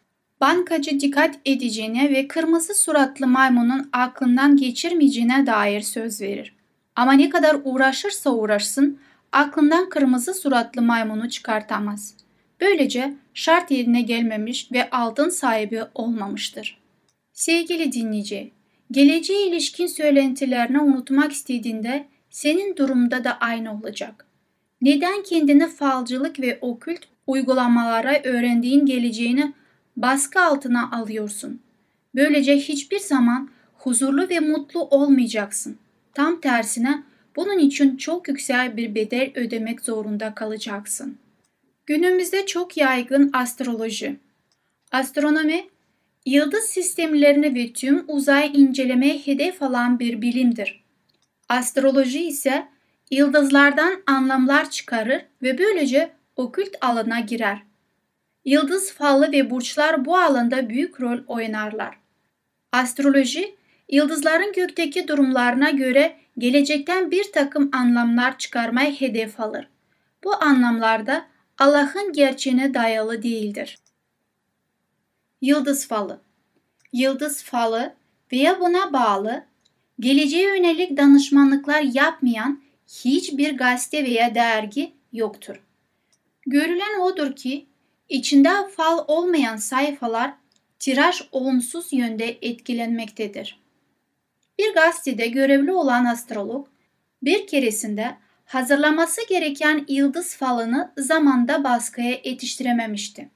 Bankacı 0.40 1.00
dikkat 1.00 1.38
edeceğine 1.44 2.10
ve 2.10 2.28
kırmızı 2.28 2.74
suratlı 2.74 3.26
maymunun 3.26 3.88
aklından 3.92 4.56
geçirmeyeceğine 4.56 5.46
dair 5.46 5.80
söz 5.80 6.20
verir. 6.20 6.56
Ama 6.96 7.12
ne 7.12 7.30
kadar 7.30 7.56
uğraşırsa 7.64 8.30
uğraşsın 8.30 8.98
aklından 9.32 9.88
kırmızı 9.88 10.34
suratlı 10.34 10.82
maymunu 10.82 11.30
çıkartamaz. 11.30 12.14
Böylece 12.60 13.14
şart 13.34 13.70
yerine 13.70 14.02
gelmemiş 14.02 14.72
ve 14.72 14.90
altın 14.90 15.28
sahibi 15.28 15.82
olmamıştır. 15.94 16.80
Sevgili 17.32 17.92
dinleyici, 17.92 18.52
geleceğe 18.90 19.46
ilişkin 19.46 19.86
söylentilerini 19.86 20.80
unutmak 20.80 21.32
istediğinde 21.32 22.06
senin 22.30 22.76
durumda 22.76 23.24
da 23.24 23.38
aynı 23.38 23.74
olacak. 23.74 24.29
Neden 24.82 25.22
kendini 25.22 25.68
falcılık 25.68 26.40
ve 26.40 26.58
okült 26.60 27.00
uygulamalara 27.26 28.20
öğrendiğin 28.24 28.86
geleceğini 28.86 29.52
baskı 29.96 30.40
altına 30.40 30.90
alıyorsun? 30.90 31.60
Böylece 32.14 32.56
hiçbir 32.56 32.98
zaman 32.98 33.50
huzurlu 33.74 34.28
ve 34.28 34.40
mutlu 34.40 34.80
olmayacaksın. 34.80 35.78
Tam 36.14 36.40
tersine 36.40 37.02
bunun 37.36 37.58
için 37.58 37.96
çok 37.96 38.28
yüksek 38.28 38.76
bir 38.76 38.94
bedel 38.94 39.32
ödemek 39.34 39.80
zorunda 39.80 40.34
kalacaksın. 40.34 41.18
Günümüzde 41.86 42.46
çok 42.46 42.76
yaygın 42.76 43.30
astroloji. 43.32 44.16
Astronomi, 44.92 45.66
yıldız 46.26 46.64
sistemlerini 46.64 47.54
ve 47.54 47.72
tüm 47.72 48.04
uzay 48.08 48.50
incelemeye 48.54 49.18
hedef 49.18 49.62
alan 49.62 49.98
bir 49.98 50.22
bilimdir. 50.22 50.84
Astroloji 51.48 52.24
ise 52.24 52.66
yıldızlardan 53.10 54.02
anlamlar 54.06 54.70
çıkarır 54.70 55.22
ve 55.42 55.58
böylece 55.58 56.12
okült 56.36 56.76
alana 56.80 57.20
girer. 57.20 57.62
Yıldız 58.44 58.92
falı 58.92 59.32
ve 59.32 59.50
burçlar 59.50 60.04
bu 60.04 60.18
alanda 60.18 60.68
büyük 60.68 61.00
rol 61.00 61.18
oynarlar. 61.26 61.98
Astroloji, 62.72 63.56
yıldızların 63.88 64.52
gökteki 64.52 65.08
durumlarına 65.08 65.70
göre 65.70 66.16
gelecekten 66.38 67.10
bir 67.10 67.32
takım 67.32 67.70
anlamlar 67.72 68.38
çıkarmaya 68.38 68.90
hedef 68.90 69.40
alır. 69.40 69.68
Bu 70.24 70.42
anlamlarda 70.42 71.26
Allah'ın 71.58 72.12
gerçeğine 72.12 72.74
dayalı 72.74 73.22
değildir. 73.22 73.78
Yıldız 75.40 75.88
falı 75.88 76.20
Yıldız 76.92 77.42
falı 77.42 77.94
veya 78.32 78.60
buna 78.60 78.92
bağlı 78.92 79.44
geleceğe 80.00 80.56
yönelik 80.56 80.96
danışmanlıklar 80.96 81.80
yapmayan 81.80 82.60
hiçbir 82.90 83.56
gazete 83.56 84.04
veya 84.04 84.34
dergi 84.34 84.92
yoktur. 85.12 85.62
Görülen 86.46 87.00
odur 87.00 87.36
ki 87.36 87.66
içinde 88.08 88.50
fal 88.76 89.04
olmayan 89.08 89.56
sayfalar 89.56 90.34
tiraj 90.78 91.22
olumsuz 91.32 91.92
yönde 91.92 92.38
etkilenmektedir. 92.42 93.60
Bir 94.58 94.74
gazetede 94.74 95.26
görevli 95.26 95.72
olan 95.72 96.04
astrolog 96.04 96.68
bir 97.22 97.46
keresinde 97.46 98.16
hazırlaması 98.44 99.20
gereken 99.28 99.84
yıldız 99.88 100.36
falını 100.36 100.92
zamanda 100.96 101.64
baskıya 101.64 102.10
yetiştirememişti. 102.24 103.30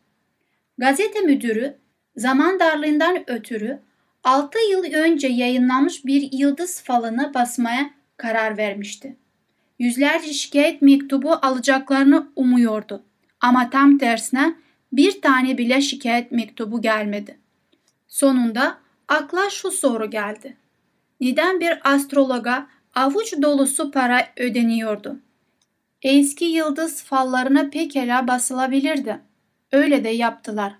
Gazete 0.78 1.20
müdürü 1.20 1.78
zaman 2.16 2.60
darlığından 2.60 3.30
ötürü 3.30 3.78
6 4.24 4.58
yıl 4.70 4.84
önce 4.84 5.28
yayınlanmış 5.28 6.04
bir 6.04 6.32
yıldız 6.32 6.82
falını 6.82 7.34
basmaya 7.34 7.90
karar 8.16 8.56
vermişti. 8.56 9.16
Yüzlerce 9.78 10.32
şikayet 10.32 10.82
mektubu 10.82 11.32
alacaklarını 11.32 12.28
umuyordu. 12.36 13.02
Ama 13.40 13.70
tam 13.70 13.98
tersine 13.98 14.54
bir 14.92 15.20
tane 15.20 15.58
bile 15.58 15.80
şikayet 15.80 16.32
mektubu 16.32 16.80
gelmedi. 16.80 17.38
Sonunda 18.08 18.78
akla 19.08 19.50
şu 19.50 19.70
soru 19.70 20.10
geldi. 20.10 20.56
Neden 21.20 21.60
bir 21.60 21.94
astrologa 21.94 22.66
avuç 22.94 23.34
dolusu 23.42 23.90
para 23.90 24.28
ödeniyordu? 24.36 25.20
Eski 26.02 26.44
yıldız 26.44 27.02
fallarına 27.02 27.70
pekala 27.70 28.28
basılabilirdi. 28.28 29.20
Öyle 29.72 30.04
de 30.04 30.08
yaptılar. 30.08 30.74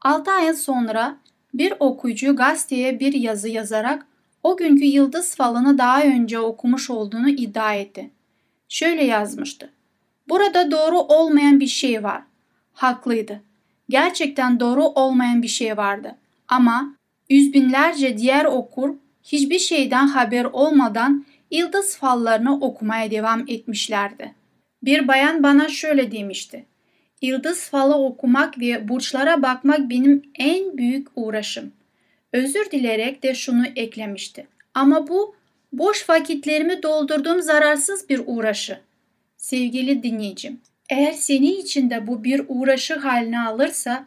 6 0.00 0.30
ay 0.30 0.54
sonra 0.54 1.16
bir 1.54 1.72
okuyucu 1.80 2.36
gazeteye 2.36 3.00
bir 3.00 3.12
yazı 3.12 3.48
yazarak 3.48 4.06
o 4.42 4.56
günkü 4.56 4.84
yıldız 4.84 5.34
falını 5.34 5.78
daha 5.78 6.02
önce 6.02 6.38
okumuş 6.38 6.90
olduğunu 6.90 7.28
iddia 7.28 7.74
etti. 7.74 8.10
Şöyle 8.70 9.04
yazmıştı. 9.04 9.70
Burada 10.28 10.70
doğru 10.70 10.98
olmayan 10.98 11.60
bir 11.60 11.66
şey 11.66 12.02
var. 12.02 12.22
Haklıydı. 12.72 13.42
Gerçekten 13.88 14.60
doğru 14.60 14.84
olmayan 14.84 15.42
bir 15.42 15.48
şey 15.48 15.76
vardı. 15.76 16.16
Ama 16.48 16.96
yüz 17.28 17.52
binlerce 17.52 18.18
diğer 18.18 18.44
okur 18.44 18.94
hiçbir 19.22 19.58
şeyden 19.58 20.06
haber 20.06 20.44
olmadan 20.44 21.26
yıldız 21.50 21.96
fallarını 21.96 22.60
okumaya 22.60 23.10
devam 23.10 23.44
etmişlerdi. 23.48 24.34
Bir 24.82 25.08
bayan 25.08 25.42
bana 25.42 25.68
şöyle 25.68 26.12
demişti. 26.12 26.66
Yıldız 27.22 27.70
falı 27.70 27.94
okumak 27.94 28.58
ve 28.58 28.88
burçlara 28.88 29.42
bakmak 29.42 29.90
benim 29.90 30.22
en 30.34 30.78
büyük 30.78 31.08
uğraşım. 31.16 31.72
Özür 32.32 32.70
dilerek 32.70 33.22
de 33.22 33.34
şunu 33.34 33.66
eklemişti. 33.76 34.46
Ama 34.74 35.08
bu 35.08 35.34
boş 35.72 36.08
vakitlerimi 36.08 36.82
doldurduğum 36.82 37.42
zararsız 37.42 38.08
bir 38.08 38.22
uğraşı. 38.26 38.80
Sevgili 39.36 40.02
dinleyicim, 40.02 40.60
eğer 40.90 41.12
senin 41.12 41.60
için 41.60 41.90
de 41.90 42.06
bu 42.06 42.24
bir 42.24 42.42
uğraşı 42.48 42.94
haline 42.94 43.40
alırsa 43.40 44.06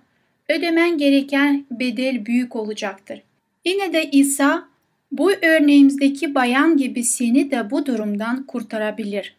ödemen 0.50 0.98
gereken 0.98 1.66
bedel 1.72 2.26
büyük 2.26 2.56
olacaktır. 2.56 3.22
Yine 3.66 3.94
de 3.94 4.10
İsa 4.12 4.68
bu 5.12 5.32
örneğimizdeki 5.32 6.36
bayan 6.36 6.78
gibi 6.78 7.04
seni 7.04 7.52
de 7.52 7.72
bu 7.72 7.86
durumdan 7.86 8.44
kurtarabilir. 8.44 9.36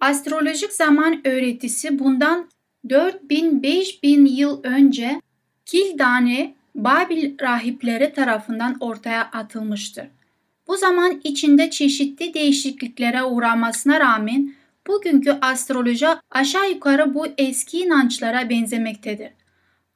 Astrolojik 0.00 0.72
zaman 0.72 1.26
öğretisi 1.26 1.98
bundan 1.98 2.48
4000-5000 2.86 4.28
yıl 4.28 4.62
önce 4.62 5.20
Kildane 5.66 6.54
Babil 6.74 7.38
rahipleri 7.40 8.12
tarafından 8.12 8.76
ortaya 8.80 9.22
atılmıştır. 9.22 10.06
Bu 10.68 10.76
zaman 10.76 11.20
içinde 11.24 11.70
çeşitli 11.70 12.34
değişikliklere 12.34 13.24
uğramasına 13.24 14.00
rağmen 14.00 14.54
bugünkü 14.86 15.38
astroloji 15.40 16.06
aşağı 16.30 16.70
yukarı 16.70 17.14
bu 17.14 17.26
eski 17.38 17.78
inançlara 17.78 18.50
benzemektedir. 18.50 19.30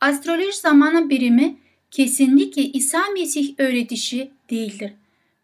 Astroloji 0.00 0.58
zamanı 0.58 1.10
birimi 1.10 1.56
kesinlikle 1.90 2.62
İsa 2.62 3.00
Mesih 3.14 3.54
öğretişi 3.58 4.30
değildir. 4.50 4.92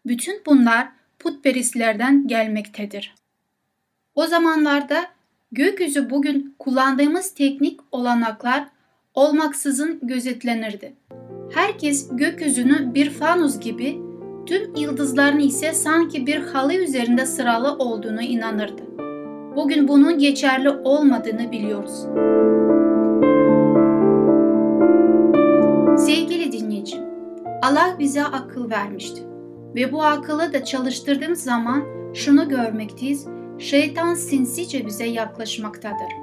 Bütün 0.05 0.41
bunlar 0.45 0.87
putperestlerden 1.19 2.27
gelmektedir. 2.27 3.15
O 4.15 4.27
zamanlarda 4.27 5.07
gökyüzü 5.51 6.09
bugün 6.09 6.55
kullandığımız 6.59 7.33
teknik 7.33 7.79
olanaklar 7.91 8.67
olmaksızın 9.13 9.99
gözetlenirdi. 10.01 10.93
Herkes 11.53 12.09
gökyüzünü 12.11 12.93
bir 12.93 13.09
fanus 13.09 13.59
gibi, 13.59 13.97
tüm 14.45 14.75
yıldızların 14.75 15.39
ise 15.39 15.73
sanki 15.73 16.27
bir 16.27 16.37
halı 16.37 16.73
üzerinde 16.73 17.25
sıralı 17.25 17.75
olduğunu 17.77 18.21
inanırdı. 18.21 18.81
Bugün 19.55 19.87
bunun 19.87 20.19
geçerli 20.19 20.69
olmadığını 20.69 21.51
biliyoruz. 21.51 22.05
Sevgili 26.05 26.51
dinleyici, 26.51 26.97
Allah 27.61 27.95
bize 27.99 28.23
akıl 28.23 28.69
vermişti. 28.69 29.21
Ve 29.75 29.91
bu 29.91 30.03
akıllı 30.03 30.53
da 30.53 30.63
çalıştırdığımız 30.63 31.43
zaman 31.43 31.83
şunu 32.13 32.49
görmekteyiz, 32.49 33.27
şeytan 33.59 34.13
sinsice 34.13 34.85
bize 34.85 35.05
yaklaşmaktadır. 35.05 36.13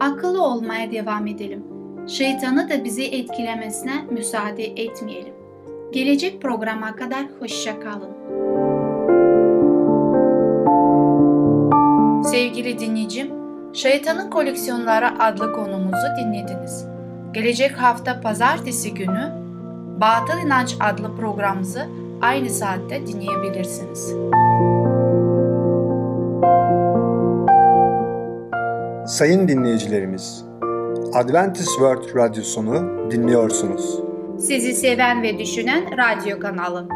Akıllı 0.00 0.42
olmaya 0.42 0.90
devam 0.90 1.26
edelim. 1.26 1.64
Şeytanı 2.08 2.70
da 2.70 2.84
bizi 2.84 3.04
etkilemesine 3.04 4.04
müsaade 4.10 4.64
etmeyelim. 4.64 5.41
Gelecek 5.92 6.42
programa 6.42 6.96
kadar 6.96 7.26
hoşça 7.40 7.80
kalın. 7.80 8.12
Sevgili 12.22 12.78
dinleyicim, 12.78 13.30
Şeytanın 13.72 14.30
Koleksiyonları 14.30 15.22
adlı 15.22 15.52
konumuzu 15.52 16.06
dinlediniz. 16.20 16.86
Gelecek 17.32 17.72
hafta 17.72 18.20
pazartesi 18.20 18.94
günü 18.94 19.32
Batıl 20.00 20.46
İnanç 20.46 20.76
adlı 20.80 21.16
programımızı 21.16 21.86
aynı 22.20 22.50
saatte 22.50 23.06
dinleyebilirsiniz. 23.06 24.14
Sayın 29.06 29.48
dinleyicilerimiz, 29.48 30.44
Adventist 31.14 31.68
World 31.68 32.16
Radyosunu 32.16 33.10
dinliyorsunuz. 33.10 34.01
Sizi 34.42 34.74
seven 34.74 35.22
ve 35.22 35.38
düşünen 35.38 35.84
radyo 35.98 36.40
kanalı. 36.40 36.88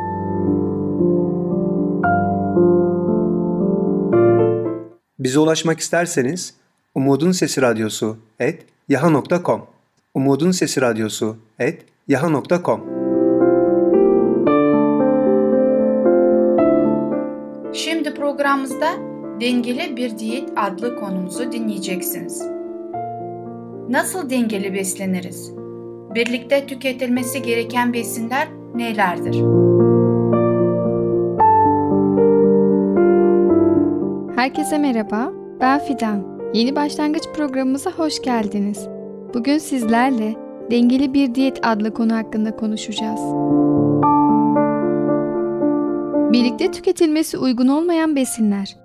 Bize 5.18 5.38
ulaşmak 5.38 5.80
isterseniz 5.80 6.54
Umutun 6.94 7.32
Sesi 7.32 7.62
Radyosu 7.62 8.16
et 8.40 8.66
yaha.com 8.88 9.66
Umutun 10.14 10.50
Sesi 10.50 10.80
Radyosu 10.80 11.36
et 11.58 11.84
yaha.com 12.08 12.80
Şimdi 17.72 18.14
programımızda 18.14 18.92
Dengeli 19.40 19.96
Bir 19.96 20.18
Diyet 20.18 20.48
adlı 20.56 20.96
konumuzu 20.96 21.52
dinleyeceksiniz. 21.52 22.42
Nasıl 23.88 24.30
dengeli 24.30 24.74
besleniriz? 24.74 25.65
Birlikte 26.16 26.66
tüketilmesi 26.66 27.42
gereken 27.42 27.92
besinler 27.92 28.48
nelerdir? 28.74 29.34
Herkese 34.36 34.78
merhaba, 34.78 35.32
ben 35.60 35.78
Fidan. 35.78 36.50
Yeni 36.54 36.76
başlangıç 36.76 37.22
programımıza 37.34 37.90
hoş 37.90 38.22
geldiniz. 38.22 38.88
Bugün 39.34 39.58
sizlerle 39.58 40.34
Dengeli 40.70 41.14
Bir 41.14 41.34
Diyet 41.34 41.66
adlı 41.66 41.94
konu 41.94 42.14
hakkında 42.16 42.56
konuşacağız. 42.56 43.20
Birlikte 46.32 46.70
tüketilmesi 46.70 47.38
uygun 47.38 47.68
olmayan 47.68 48.16
besinler. 48.16 48.76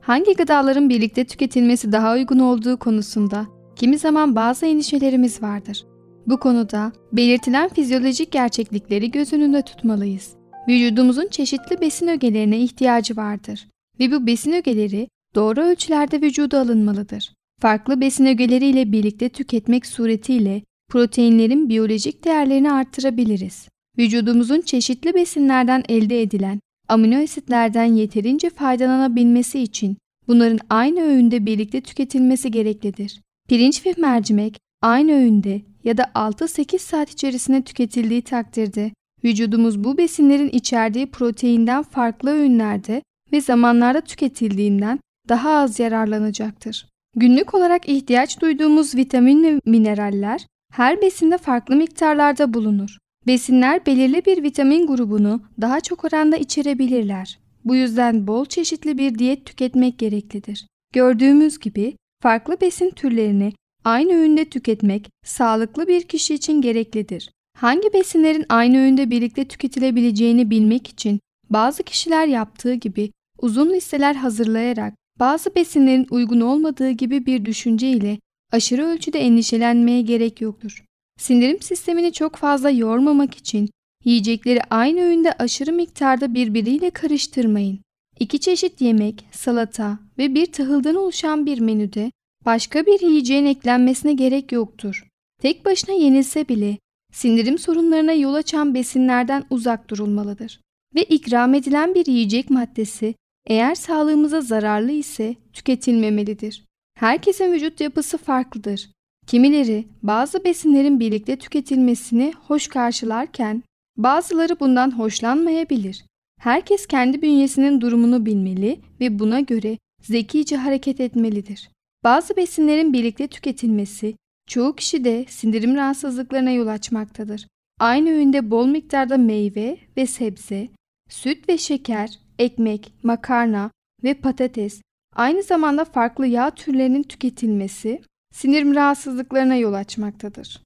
Hangi 0.00 0.34
gıdaların 0.36 0.88
birlikte 0.88 1.24
tüketilmesi 1.24 1.92
daha 1.92 2.12
uygun 2.12 2.38
olduğu 2.38 2.78
konusunda 2.78 3.46
kimi 3.76 3.98
zaman 3.98 4.36
bazı 4.36 4.66
endişelerimiz 4.66 5.42
vardır. 5.42 5.89
Bu 6.30 6.38
konuda 6.38 6.92
belirtilen 7.12 7.68
fizyolojik 7.68 8.32
gerçeklikleri 8.32 9.10
göz 9.10 9.32
önünde 9.32 9.62
tutmalıyız. 9.62 10.32
Vücudumuzun 10.68 11.28
çeşitli 11.28 11.80
besin 11.80 12.08
ögelerine 12.08 12.60
ihtiyacı 12.60 13.16
vardır 13.16 13.68
ve 14.00 14.12
bu 14.12 14.26
besin 14.26 14.52
ögeleri 14.52 15.08
doğru 15.34 15.60
ölçülerde 15.60 16.20
vücuda 16.20 16.60
alınmalıdır. 16.60 17.32
Farklı 17.60 18.00
besin 18.00 18.26
ögeleriyle 18.26 18.92
birlikte 18.92 19.28
tüketmek 19.28 19.86
suretiyle 19.86 20.62
proteinlerin 20.90 21.68
biyolojik 21.68 22.24
değerlerini 22.24 22.72
arttırabiliriz. 22.72 23.68
Vücudumuzun 23.98 24.60
çeşitli 24.60 25.14
besinlerden 25.14 25.82
elde 25.88 26.22
edilen 26.22 26.60
amino 26.88 27.22
asitlerden 27.22 27.94
yeterince 27.94 28.50
faydalanabilmesi 28.50 29.60
için 29.60 29.96
bunların 30.28 30.58
aynı 30.70 31.00
öğünde 31.00 31.46
birlikte 31.46 31.80
tüketilmesi 31.80 32.50
gereklidir. 32.50 33.20
Pirinç 33.48 33.86
ve 33.86 33.94
mercimek 33.98 34.58
aynı 34.82 35.12
öğünde 35.12 35.69
ya 35.84 35.96
da 35.96 36.02
6-8 36.02 36.78
saat 36.78 37.10
içerisinde 37.10 37.62
tüketildiği 37.62 38.22
takdirde 38.22 38.90
vücudumuz 39.24 39.84
bu 39.84 39.98
besinlerin 39.98 40.48
içerdiği 40.48 41.10
proteinden 41.10 41.82
farklı 41.82 42.30
öğünlerde 42.30 43.02
ve 43.32 43.40
zamanlarda 43.40 44.00
tüketildiğinden 44.00 45.00
daha 45.28 45.50
az 45.50 45.80
yararlanacaktır. 45.80 46.86
Günlük 47.16 47.54
olarak 47.54 47.88
ihtiyaç 47.88 48.40
duyduğumuz 48.40 48.94
vitamin 48.94 49.44
ve 49.44 49.60
mineraller 49.66 50.46
her 50.72 51.02
besinde 51.02 51.38
farklı 51.38 51.76
miktarlarda 51.76 52.54
bulunur. 52.54 52.98
Besinler 53.26 53.86
belirli 53.86 54.24
bir 54.24 54.42
vitamin 54.42 54.86
grubunu 54.86 55.42
daha 55.60 55.80
çok 55.80 56.04
oranda 56.04 56.36
içerebilirler. 56.36 57.38
Bu 57.64 57.76
yüzden 57.76 58.26
bol 58.26 58.44
çeşitli 58.44 58.98
bir 58.98 59.18
diyet 59.18 59.46
tüketmek 59.46 59.98
gereklidir. 59.98 60.66
Gördüğümüz 60.92 61.58
gibi 61.58 61.96
farklı 62.22 62.60
besin 62.60 62.90
türlerini 62.90 63.52
aynı 63.84 64.12
öğünde 64.12 64.44
tüketmek 64.44 65.10
sağlıklı 65.24 65.88
bir 65.88 66.02
kişi 66.02 66.34
için 66.34 66.60
gereklidir. 66.60 67.30
Hangi 67.58 67.92
besinlerin 67.92 68.46
aynı 68.48 68.78
öğünde 68.78 69.10
birlikte 69.10 69.44
tüketilebileceğini 69.44 70.50
bilmek 70.50 70.88
için 70.88 71.20
bazı 71.50 71.82
kişiler 71.82 72.26
yaptığı 72.26 72.74
gibi 72.74 73.10
uzun 73.40 73.70
listeler 73.70 74.14
hazırlayarak 74.14 74.94
bazı 75.18 75.54
besinlerin 75.54 76.06
uygun 76.10 76.40
olmadığı 76.40 76.90
gibi 76.90 77.26
bir 77.26 77.44
düşünce 77.44 77.90
ile 77.90 78.18
aşırı 78.52 78.86
ölçüde 78.86 79.18
endişelenmeye 79.18 80.02
gerek 80.02 80.40
yoktur. 80.40 80.84
Sindirim 81.18 81.62
sistemini 81.62 82.12
çok 82.12 82.36
fazla 82.36 82.70
yormamak 82.70 83.34
için 83.34 83.70
yiyecekleri 84.04 84.60
aynı 84.70 85.00
öğünde 85.00 85.32
aşırı 85.32 85.72
miktarda 85.72 86.34
birbiriyle 86.34 86.90
karıştırmayın. 86.90 87.78
İki 88.20 88.40
çeşit 88.40 88.80
yemek, 88.80 89.24
salata 89.32 89.98
ve 90.18 90.34
bir 90.34 90.52
tahıldan 90.52 90.94
oluşan 90.94 91.46
bir 91.46 91.60
menüde 91.60 92.10
başka 92.46 92.86
bir 92.86 93.00
yiyeceğin 93.00 93.46
eklenmesine 93.46 94.12
gerek 94.12 94.52
yoktur. 94.52 95.06
Tek 95.42 95.64
başına 95.64 95.94
yenilse 95.94 96.48
bile 96.48 96.78
sindirim 97.12 97.58
sorunlarına 97.58 98.12
yol 98.12 98.34
açan 98.34 98.74
besinlerden 98.74 99.44
uzak 99.50 99.90
durulmalıdır. 99.90 100.60
Ve 100.94 101.02
ikram 101.02 101.54
edilen 101.54 101.94
bir 101.94 102.06
yiyecek 102.06 102.50
maddesi 102.50 103.14
eğer 103.46 103.74
sağlığımıza 103.74 104.40
zararlı 104.40 104.92
ise 104.92 105.36
tüketilmemelidir. 105.52 106.64
Herkesin 106.94 107.52
vücut 107.52 107.80
yapısı 107.80 108.18
farklıdır. 108.18 108.90
Kimileri 109.26 109.84
bazı 110.02 110.44
besinlerin 110.44 111.00
birlikte 111.00 111.36
tüketilmesini 111.36 112.32
hoş 112.46 112.68
karşılarken 112.68 113.62
bazıları 113.96 114.60
bundan 114.60 114.98
hoşlanmayabilir. 114.98 116.04
Herkes 116.40 116.86
kendi 116.86 117.22
bünyesinin 117.22 117.80
durumunu 117.80 118.26
bilmeli 118.26 118.80
ve 119.00 119.18
buna 119.18 119.40
göre 119.40 119.78
zekice 120.02 120.56
hareket 120.56 121.00
etmelidir. 121.00 121.70
Bazı 122.04 122.36
besinlerin 122.36 122.92
birlikte 122.92 123.26
tüketilmesi 123.28 124.16
çoğu 124.46 124.76
kişide 124.76 125.24
sindirim 125.28 125.74
rahatsızlıklarına 125.74 126.50
yol 126.50 126.66
açmaktadır. 126.66 127.46
Aynı 127.80 128.10
öğünde 128.10 128.50
bol 128.50 128.66
miktarda 128.66 129.16
meyve 129.16 129.78
ve 129.96 130.06
sebze, 130.06 130.68
süt 131.08 131.48
ve 131.48 131.58
şeker, 131.58 132.18
ekmek, 132.38 132.92
makarna 133.02 133.70
ve 134.04 134.14
patates, 134.14 134.82
aynı 135.16 135.42
zamanda 135.42 135.84
farklı 135.84 136.26
yağ 136.26 136.50
türlerinin 136.50 137.02
tüketilmesi 137.02 138.00
sindirim 138.34 138.74
rahatsızlıklarına 138.74 139.54
yol 139.56 139.72
açmaktadır. 139.72 140.62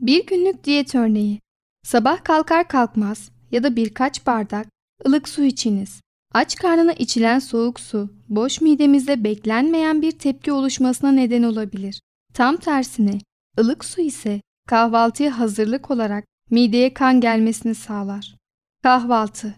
Bir 0.00 0.26
günlük 0.26 0.64
diyet 0.64 0.94
örneği. 0.94 1.40
Sabah 1.82 2.24
kalkar 2.24 2.68
kalkmaz 2.68 3.30
ya 3.50 3.62
da 3.62 3.76
birkaç 3.76 4.26
bardak 4.26 4.66
ılık 5.06 5.28
su 5.28 5.42
içiniz. 5.42 6.00
Aç 6.34 6.56
karnına 6.56 6.92
içilen 6.92 7.38
soğuk 7.38 7.80
su, 7.80 8.10
boş 8.28 8.60
midemizde 8.60 9.24
beklenmeyen 9.24 10.02
bir 10.02 10.12
tepki 10.12 10.52
oluşmasına 10.52 11.12
neden 11.12 11.42
olabilir. 11.42 12.00
Tam 12.34 12.56
tersine, 12.56 13.18
ılık 13.60 13.84
su 13.84 14.00
ise 14.00 14.40
kahvaltıya 14.68 15.38
hazırlık 15.38 15.90
olarak 15.90 16.24
mideye 16.50 16.94
kan 16.94 17.20
gelmesini 17.20 17.74
sağlar. 17.74 18.36
Kahvaltı 18.82 19.54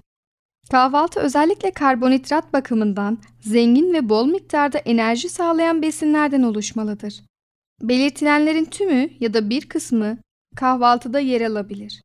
Kahvaltı 0.71 1.21
özellikle 1.21 1.71
karbonhidrat 1.71 2.53
bakımından 2.53 3.19
zengin 3.41 3.93
ve 3.93 4.09
bol 4.09 4.27
miktarda 4.27 4.79
enerji 4.79 5.29
sağlayan 5.29 5.83
besinlerden 5.83 6.43
oluşmalıdır. 6.43 7.23
Belirtilenlerin 7.83 8.65
tümü 8.65 9.11
ya 9.21 9.35
da 9.35 9.51
bir 9.51 9.69
kısmı 9.69 10.19
kahvaltıda 10.57 11.21
yer 11.21 11.41
alabilir. 11.41 12.03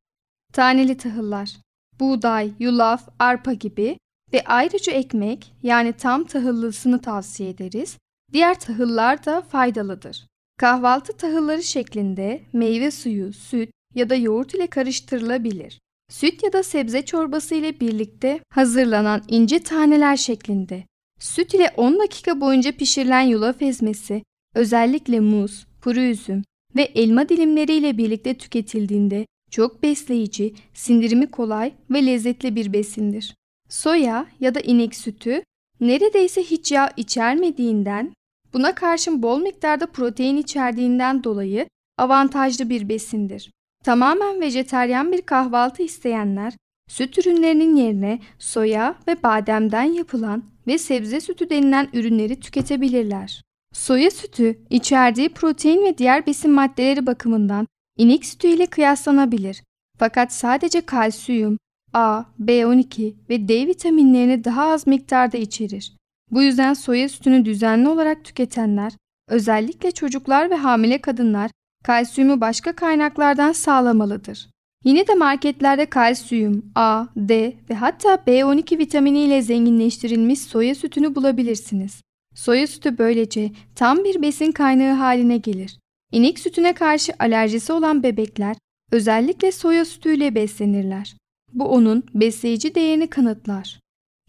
Taneli 0.53 0.97
tahıllar, 0.97 1.57
buğday, 1.99 2.51
yulaf, 2.59 3.09
arpa 3.19 3.53
gibi 3.53 3.97
ve 4.33 4.43
ayrıca 4.45 4.93
ekmek 4.93 5.53
yani 5.63 5.93
tam 5.93 6.23
tahıllısını 6.23 7.01
tavsiye 7.01 7.49
ederiz. 7.49 7.97
Diğer 8.33 8.59
tahıllar 8.59 9.25
da 9.25 9.41
faydalıdır. 9.41 10.27
Kahvaltı 10.57 11.17
tahılları 11.17 11.63
şeklinde 11.63 12.41
meyve 12.53 12.91
suyu, 12.91 13.33
süt 13.33 13.69
ya 13.95 14.09
da 14.09 14.15
yoğurt 14.15 14.53
ile 14.53 14.67
karıştırılabilir. 14.67 15.79
Süt 16.09 16.43
ya 16.43 16.53
da 16.53 16.63
sebze 16.63 17.05
çorbası 17.05 17.55
ile 17.55 17.79
birlikte 17.79 18.39
hazırlanan 18.49 19.23
ince 19.27 19.59
taneler 19.59 20.17
şeklinde. 20.17 20.83
Süt 21.19 21.53
ile 21.53 21.73
10 21.77 21.99
dakika 21.99 22.41
boyunca 22.41 22.71
pişirilen 22.71 23.21
yulaf 23.21 23.61
ezmesi, 23.61 24.23
özellikle 24.55 25.19
muz, 25.19 25.67
kuru 25.83 25.99
üzüm 25.99 26.43
ve 26.75 26.81
elma 26.81 27.29
dilimleriyle 27.29 27.97
birlikte 27.97 28.37
tüketildiğinde 28.37 29.25
çok 29.51 29.83
besleyici, 29.83 30.53
sindirimi 30.73 31.31
kolay 31.31 31.73
ve 31.89 32.05
lezzetli 32.05 32.55
bir 32.55 32.73
besindir. 32.73 33.35
Soya 33.69 34.25
ya 34.39 34.55
da 34.55 34.59
inek 34.59 34.95
sütü 34.95 35.43
neredeyse 35.81 36.43
hiç 36.43 36.71
yağ 36.71 36.89
içermediğinden, 36.97 38.13
buna 38.53 38.75
karşın 38.75 39.23
bol 39.23 39.41
miktarda 39.41 39.85
protein 39.85 40.37
içerdiğinden 40.37 41.23
dolayı 41.23 41.67
avantajlı 41.97 42.69
bir 42.69 42.89
besindir. 42.89 43.51
Tamamen 43.83 44.41
vejeteryan 44.41 45.11
bir 45.11 45.21
kahvaltı 45.21 45.83
isteyenler, 45.83 46.53
süt 46.89 47.17
ürünlerinin 47.17 47.75
yerine 47.75 48.19
soya 48.39 48.95
ve 49.07 49.23
bademden 49.23 49.83
yapılan 49.83 50.43
ve 50.67 50.77
sebze 50.77 51.21
sütü 51.21 51.49
denilen 51.49 51.89
ürünleri 51.93 52.39
tüketebilirler. 52.39 53.41
Soya 53.73 54.11
sütü 54.11 54.59
içerdiği 54.69 55.29
protein 55.29 55.85
ve 55.85 55.97
diğer 55.97 56.25
besin 56.25 56.51
maddeleri 56.51 57.05
bakımından 57.05 57.67
inek 57.97 58.25
sütü 58.25 58.47
ile 58.47 58.65
kıyaslanabilir. 58.65 59.63
Fakat 59.97 60.33
sadece 60.33 60.81
kalsiyum, 60.81 61.57
A, 61.93 62.23
B12 62.39 63.13
ve 63.29 63.47
D 63.47 63.67
vitaminlerini 63.67 64.43
daha 64.43 64.71
az 64.71 64.87
miktarda 64.87 65.37
içerir. 65.37 65.93
Bu 66.31 66.41
yüzden 66.41 66.73
soya 66.73 67.09
sütünü 67.09 67.45
düzenli 67.45 67.89
olarak 67.89 68.25
tüketenler, 68.25 68.93
özellikle 69.27 69.91
çocuklar 69.91 70.49
ve 70.49 70.55
hamile 70.55 70.97
kadınlar 70.97 71.51
kalsiyumu 71.83 72.41
başka 72.41 72.73
kaynaklardan 72.73 73.51
sağlamalıdır. 73.51 74.49
Yine 74.83 75.07
de 75.07 75.13
marketlerde 75.13 75.85
kalsiyum, 75.85 76.71
A, 76.75 77.05
D 77.15 77.53
ve 77.69 77.75
hatta 77.75 78.13
B12 78.13 78.77
vitamini 78.77 79.19
ile 79.19 79.41
zenginleştirilmiş 79.41 80.39
soya 80.39 80.75
sütünü 80.75 81.15
bulabilirsiniz. 81.15 82.01
Soya 82.35 82.67
sütü 82.67 82.97
böylece 82.97 83.51
tam 83.75 84.03
bir 84.03 84.21
besin 84.21 84.51
kaynağı 84.51 84.93
haline 84.93 85.37
gelir. 85.37 85.79
İnek 86.11 86.39
sütüne 86.39 86.73
karşı 86.73 87.13
alerjisi 87.19 87.73
olan 87.73 88.03
bebekler 88.03 88.57
özellikle 88.91 89.51
soya 89.51 89.85
sütüyle 89.85 90.35
beslenirler. 90.35 91.18
Bu 91.53 91.65
onun 91.65 92.03
besleyici 92.13 92.75
değerini 92.75 93.07
kanıtlar. 93.07 93.79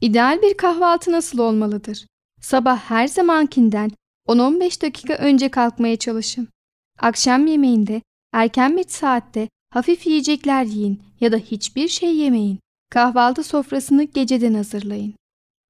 İdeal 0.00 0.42
bir 0.42 0.56
kahvaltı 0.56 1.12
nasıl 1.12 1.38
olmalıdır? 1.38 2.06
Sabah 2.40 2.78
her 2.78 3.09
zamankinden 3.09 3.90
10-15 4.28 4.83
dakika 4.83 5.14
önce 5.14 5.48
kalkmaya 5.48 5.96
çalışın. 5.96 6.48
Akşam 6.98 7.46
yemeğinde 7.46 8.02
erken 8.33 8.76
bir 8.76 8.88
saatte 8.88 9.48
hafif 9.70 10.06
yiyecekler 10.06 10.64
yiyin 10.64 11.02
ya 11.20 11.33
da 11.33 11.37
hiçbir 11.37 11.88
şey 11.88 12.16
yemeyin. 12.16 12.59
Kahvaltı 12.90 13.42
sofrasını 13.42 14.04
geceden 14.04 14.54
hazırlayın. 14.54 15.14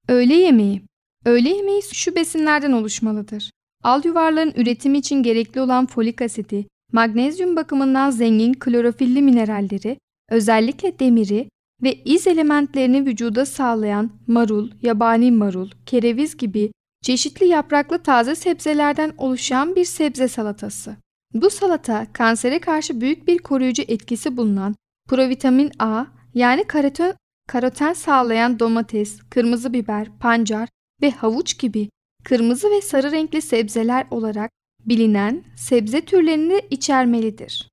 Öğle 0.08 0.34
yemeği 0.34 0.82
Öğle 1.24 1.48
yemeği 1.48 1.82
şu 1.92 2.14
besinlerden 2.14 2.72
oluşmalıdır. 2.72 3.50
Al 3.82 4.04
yuvarların 4.04 4.52
üretimi 4.56 4.98
için 4.98 5.22
gerekli 5.22 5.60
olan 5.60 5.86
folik 5.86 6.22
asidi, 6.22 6.66
magnezyum 6.92 7.56
bakımından 7.56 8.10
zengin 8.10 8.52
klorofilli 8.52 9.22
mineralleri, 9.22 9.98
özellikle 10.30 10.98
demiri 10.98 11.48
ve 11.82 11.94
iz 11.94 12.26
elementlerini 12.26 13.06
vücuda 13.06 13.46
sağlayan 13.46 14.10
marul, 14.26 14.70
yabani 14.82 15.32
marul, 15.32 15.70
kereviz 15.86 16.36
gibi 16.36 16.72
çeşitli 17.02 17.46
yapraklı 17.46 17.98
taze 17.98 18.34
sebzelerden 18.34 19.12
oluşan 19.18 19.76
bir 19.76 19.84
sebze 19.84 20.28
salatası. 20.28 20.96
Bu 21.34 21.50
salata 21.50 22.06
kansere 22.12 22.58
karşı 22.58 23.00
büyük 23.00 23.28
bir 23.28 23.38
koruyucu 23.38 23.82
etkisi 23.88 24.36
bulunan 24.36 24.74
provitamin 25.08 25.70
A 25.78 26.04
yani 26.34 26.64
karoten, 26.64 27.14
karoten 27.48 27.92
sağlayan 27.92 28.58
domates, 28.58 29.20
kırmızı 29.30 29.72
biber, 29.72 30.18
pancar 30.18 30.68
ve 31.02 31.10
havuç 31.10 31.58
gibi 31.58 31.88
kırmızı 32.24 32.70
ve 32.70 32.80
sarı 32.80 33.12
renkli 33.12 33.42
sebzeler 33.42 34.06
olarak 34.10 34.50
bilinen 34.86 35.44
sebze 35.56 36.00
türlerini 36.00 36.60
içermelidir. 36.70 37.70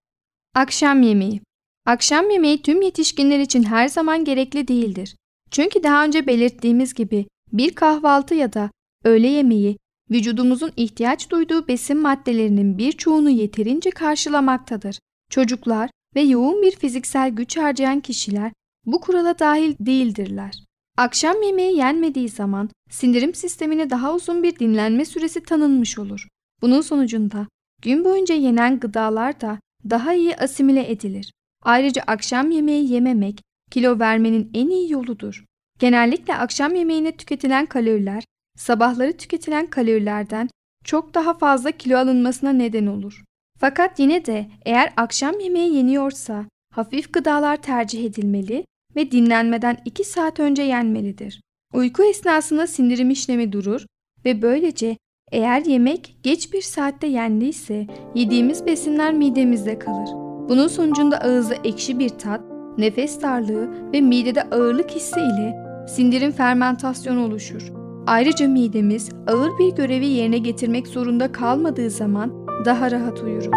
Akşam 0.56 1.02
yemeği 1.02 1.42
Akşam 1.88 2.30
yemeği 2.30 2.62
tüm 2.62 2.82
yetişkinler 2.82 3.40
için 3.40 3.64
her 3.64 3.88
zaman 3.88 4.26
gerekli 4.26 4.68
değildir. 4.68 5.16
Çünkü 5.52 5.84
daha 5.84 6.06
önce 6.06 6.28
belirttiğimiz 6.28 6.94
gibi 6.94 7.26
bir 7.54 7.76
kahvaltı 7.76 8.36
ya 8.36 8.54
da 8.54 8.72
öğle 9.04 9.28
yemeği 9.28 9.78
vücudumuzun 10.12 10.72
ihtiyaç 10.78 11.30
duyduğu 11.30 11.68
besin 11.68 11.98
maddelerinin 11.98 12.78
birçoğunu 12.78 13.30
yeterince 13.30 13.90
karşılamaktadır. 13.90 15.00
Çocuklar 15.32 15.90
ve 16.16 16.22
yoğun 16.22 16.62
bir 16.62 16.72
fiziksel 16.76 17.30
güç 17.30 17.58
harcayan 17.58 18.00
kişiler 18.00 18.52
bu 18.86 19.02
kurala 19.02 19.40
dahil 19.40 19.76
değildirler. 19.80 20.64
Akşam 20.98 21.42
yemeği 21.42 21.78
yenmediği 21.78 22.30
zaman 22.30 22.70
sindirim 22.90 23.36
sistemine 23.36 23.90
daha 23.90 24.16
uzun 24.16 24.44
bir 24.44 24.60
dinlenme 24.60 25.06
süresi 25.06 25.44
tanınmış 25.44 26.00
olur. 26.00 26.28
Bunun 26.62 26.82
sonucunda 26.82 27.48
gün 27.82 28.06
boyunca 28.06 28.36
yenen 28.36 28.80
gıdalar 28.80 29.42
da 29.42 29.60
daha 29.90 30.14
iyi 30.14 30.36
asimile 30.36 30.92
edilir. 30.92 31.32
Ayrıca 31.64 32.02
akşam 32.08 32.52
yemeği 32.52 32.92
yememek 32.92 33.42
kilo 33.72 34.00
vermenin 34.00 34.52
en 34.54 34.70
iyi 34.70 34.92
yoludur. 34.92 35.46
Genellikle 35.80 36.36
akşam 36.36 36.76
yemeğine 36.76 37.12
tüketilen 37.12 37.66
kaloriler 37.66 38.24
sabahları 38.58 39.18
tüketilen 39.18 39.68
kalorilerden 39.68 40.50
çok 40.84 41.14
daha 41.14 41.38
fazla 41.38 41.72
kilo 41.72 41.98
alınmasına 41.98 42.54
neden 42.54 42.86
olur. 42.86 43.24
Fakat 43.60 44.00
yine 44.00 44.26
de 44.26 44.48
eğer 44.66 44.94
akşam 44.98 45.40
yemeği 45.40 45.76
yeniyorsa 45.76 46.46
hafif 46.74 47.14
gıdalar 47.14 47.62
tercih 47.62 48.06
edilmeli 48.06 48.66
ve 48.96 49.12
dinlenmeden 49.12 49.78
2 49.86 50.04
saat 50.04 50.40
önce 50.40 50.64
yenmelidir. 50.64 51.42
Uyku 51.74 52.04
esnasında 52.04 52.68
sindirim 52.68 53.10
işlemi 53.10 53.52
durur 53.52 53.86
ve 54.26 54.42
böylece 54.42 54.98
eğer 55.32 55.66
yemek 55.66 56.18
geç 56.24 56.54
bir 56.54 56.62
saatte 56.62 57.08
yendiyse 57.08 57.88
yediğimiz 58.16 58.66
besinler 58.66 59.14
midemizde 59.14 59.80
kalır. 59.80 60.27
Bunun 60.50 60.68
sonucunda 60.68 61.18
ağızda 61.18 61.56
ekşi 61.64 62.00
bir 62.00 62.10
tat, 62.10 62.42
nefes 62.78 63.22
darlığı 63.22 63.70
ve 63.94 64.02
midede 64.02 64.44
ağırlık 64.44 64.92
hissi 64.92 65.20
ile 65.20 65.56
sindirim 65.88 66.32
fermentasyonu 66.32 67.26
oluşur. 67.26 67.72
Ayrıca 68.08 68.48
midemiz 68.48 69.10
ağır 69.28 69.52
bir 69.60 69.76
görevi 69.76 70.06
yerine 70.06 70.38
getirmek 70.38 70.88
zorunda 70.88 71.32
kalmadığı 71.32 71.90
zaman 71.90 72.32
daha 72.66 72.92
rahat 72.92 73.24
uyuruz. 73.24 73.48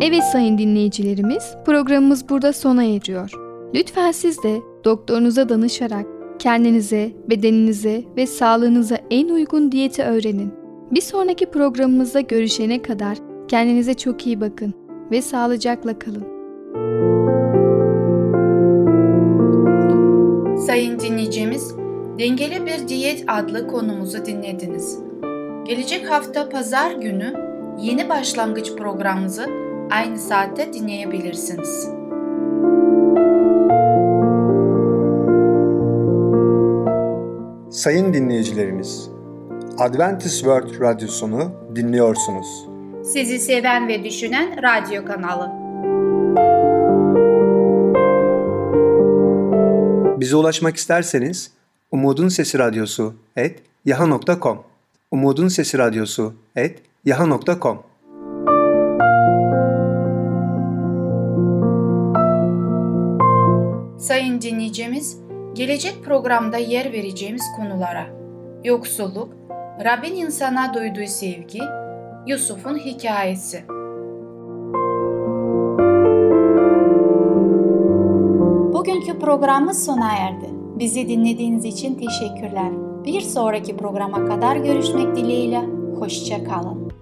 Evet 0.00 0.24
sayın 0.24 0.58
dinleyicilerimiz, 0.58 1.54
programımız 1.66 2.28
burada 2.28 2.52
sona 2.52 2.84
eriyor. 2.84 3.30
Lütfen 3.74 4.12
siz 4.12 4.42
de 4.42 4.60
doktorunuza 4.84 5.48
danışarak 5.48 6.06
kendinize, 6.38 7.12
bedeninize 7.30 8.04
ve 8.16 8.26
sağlığınıza 8.26 8.98
en 9.10 9.28
uygun 9.28 9.72
diyeti 9.72 10.02
öğrenin. 10.02 10.52
Bir 10.90 11.00
sonraki 11.00 11.46
programımızda 11.46 12.20
görüşene 12.20 12.82
kadar 12.82 13.27
kendinize 13.48 13.94
çok 13.94 14.26
iyi 14.26 14.40
bakın 14.40 14.74
ve 15.10 15.22
sağlıcakla 15.22 15.98
kalın. 15.98 16.38
Sayın 20.66 20.98
dinleyicimiz, 21.00 21.74
Dengeli 22.18 22.66
Bir 22.66 22.88
Diyet 22.88 23.24
adlı 23.28 23.68
konumuzu 23.68 24.24
dinlediniz. 24.24 24.98
Gelecek 25.64 26.10
hafta 26.10 26.48
pazar 26.48 26.92
günü 26.92 27.34
yeni 27.80 28.08
başlangıç 28.08 28.72
programımızı 28.76 29.46
aynı 29.90 30.18
saatte 30.18 30.72
dinleyebilirsiniz. 30.72 31.88
Sayın 37.70 38.14
dinleyicilerimiz, 38.14 39.10
Adventist 39.78 40.38
World 40.38 40.80
Radyosunu 40.80 41.50
dinliyorsunuz. 41.76 42.77
Sizi 43.04 43.38
seven 43.38 43.88
ve 43.88 44.04
düşünen 44.04 44.62
radyo 44.62 45.04
kanalı. 45.04 45.50
Bize 50.20 50.36
ulaşmak 50.36 50.76
isterseniz 50.76 51.50
Umutun 51.92 52.28
Sesi 52.28 52.58
Radyosu 52.58 53.14
et 53.36 53.62
yaha.com 53.84 54.62
Umutun 55.10 55.48
Sesi 55.48 55.78
Radyosu 55.78 56.34
et 56.56 56.82
yaha.com 57.04 57.82
Sayın 63.98 64.40
dinleyicimiz, 64.40 65.18
gelecek 65.54 66.04
programda 66.04 66.56
yer 66.56 66.92
vereceğimiz 66.92 67.42
konulara 67.56 68.06
yoksulluk, 68.64 69.34
Rabbin 69.84 70.14
insana 70.16 70.74
duyduğu 70.74 71.06
sevgi, 71.06 71.60
Yusuf'un 72.28 72.78
hikayesi. 72.78 73.64
Bugünkü 78.72 79.18
programımız 79.20 79.84
sona 79.84 80.12
erdi. 80.12 80.50
Bizi 80.78 81.08
dinlediğiniz 81.08 81.64
için 81.64 81.94
teşekkürler. 81.94 82.72
Bir 83.04 83.20
sonraki 83.20 83.76
programa 83.76 84.26
kadar 84.26 84.56
görüşmek 84.56 85.16
dileğiyle. 85.16 85.60
Hoşça 85.98 86.44
kalın. 86.44 86.92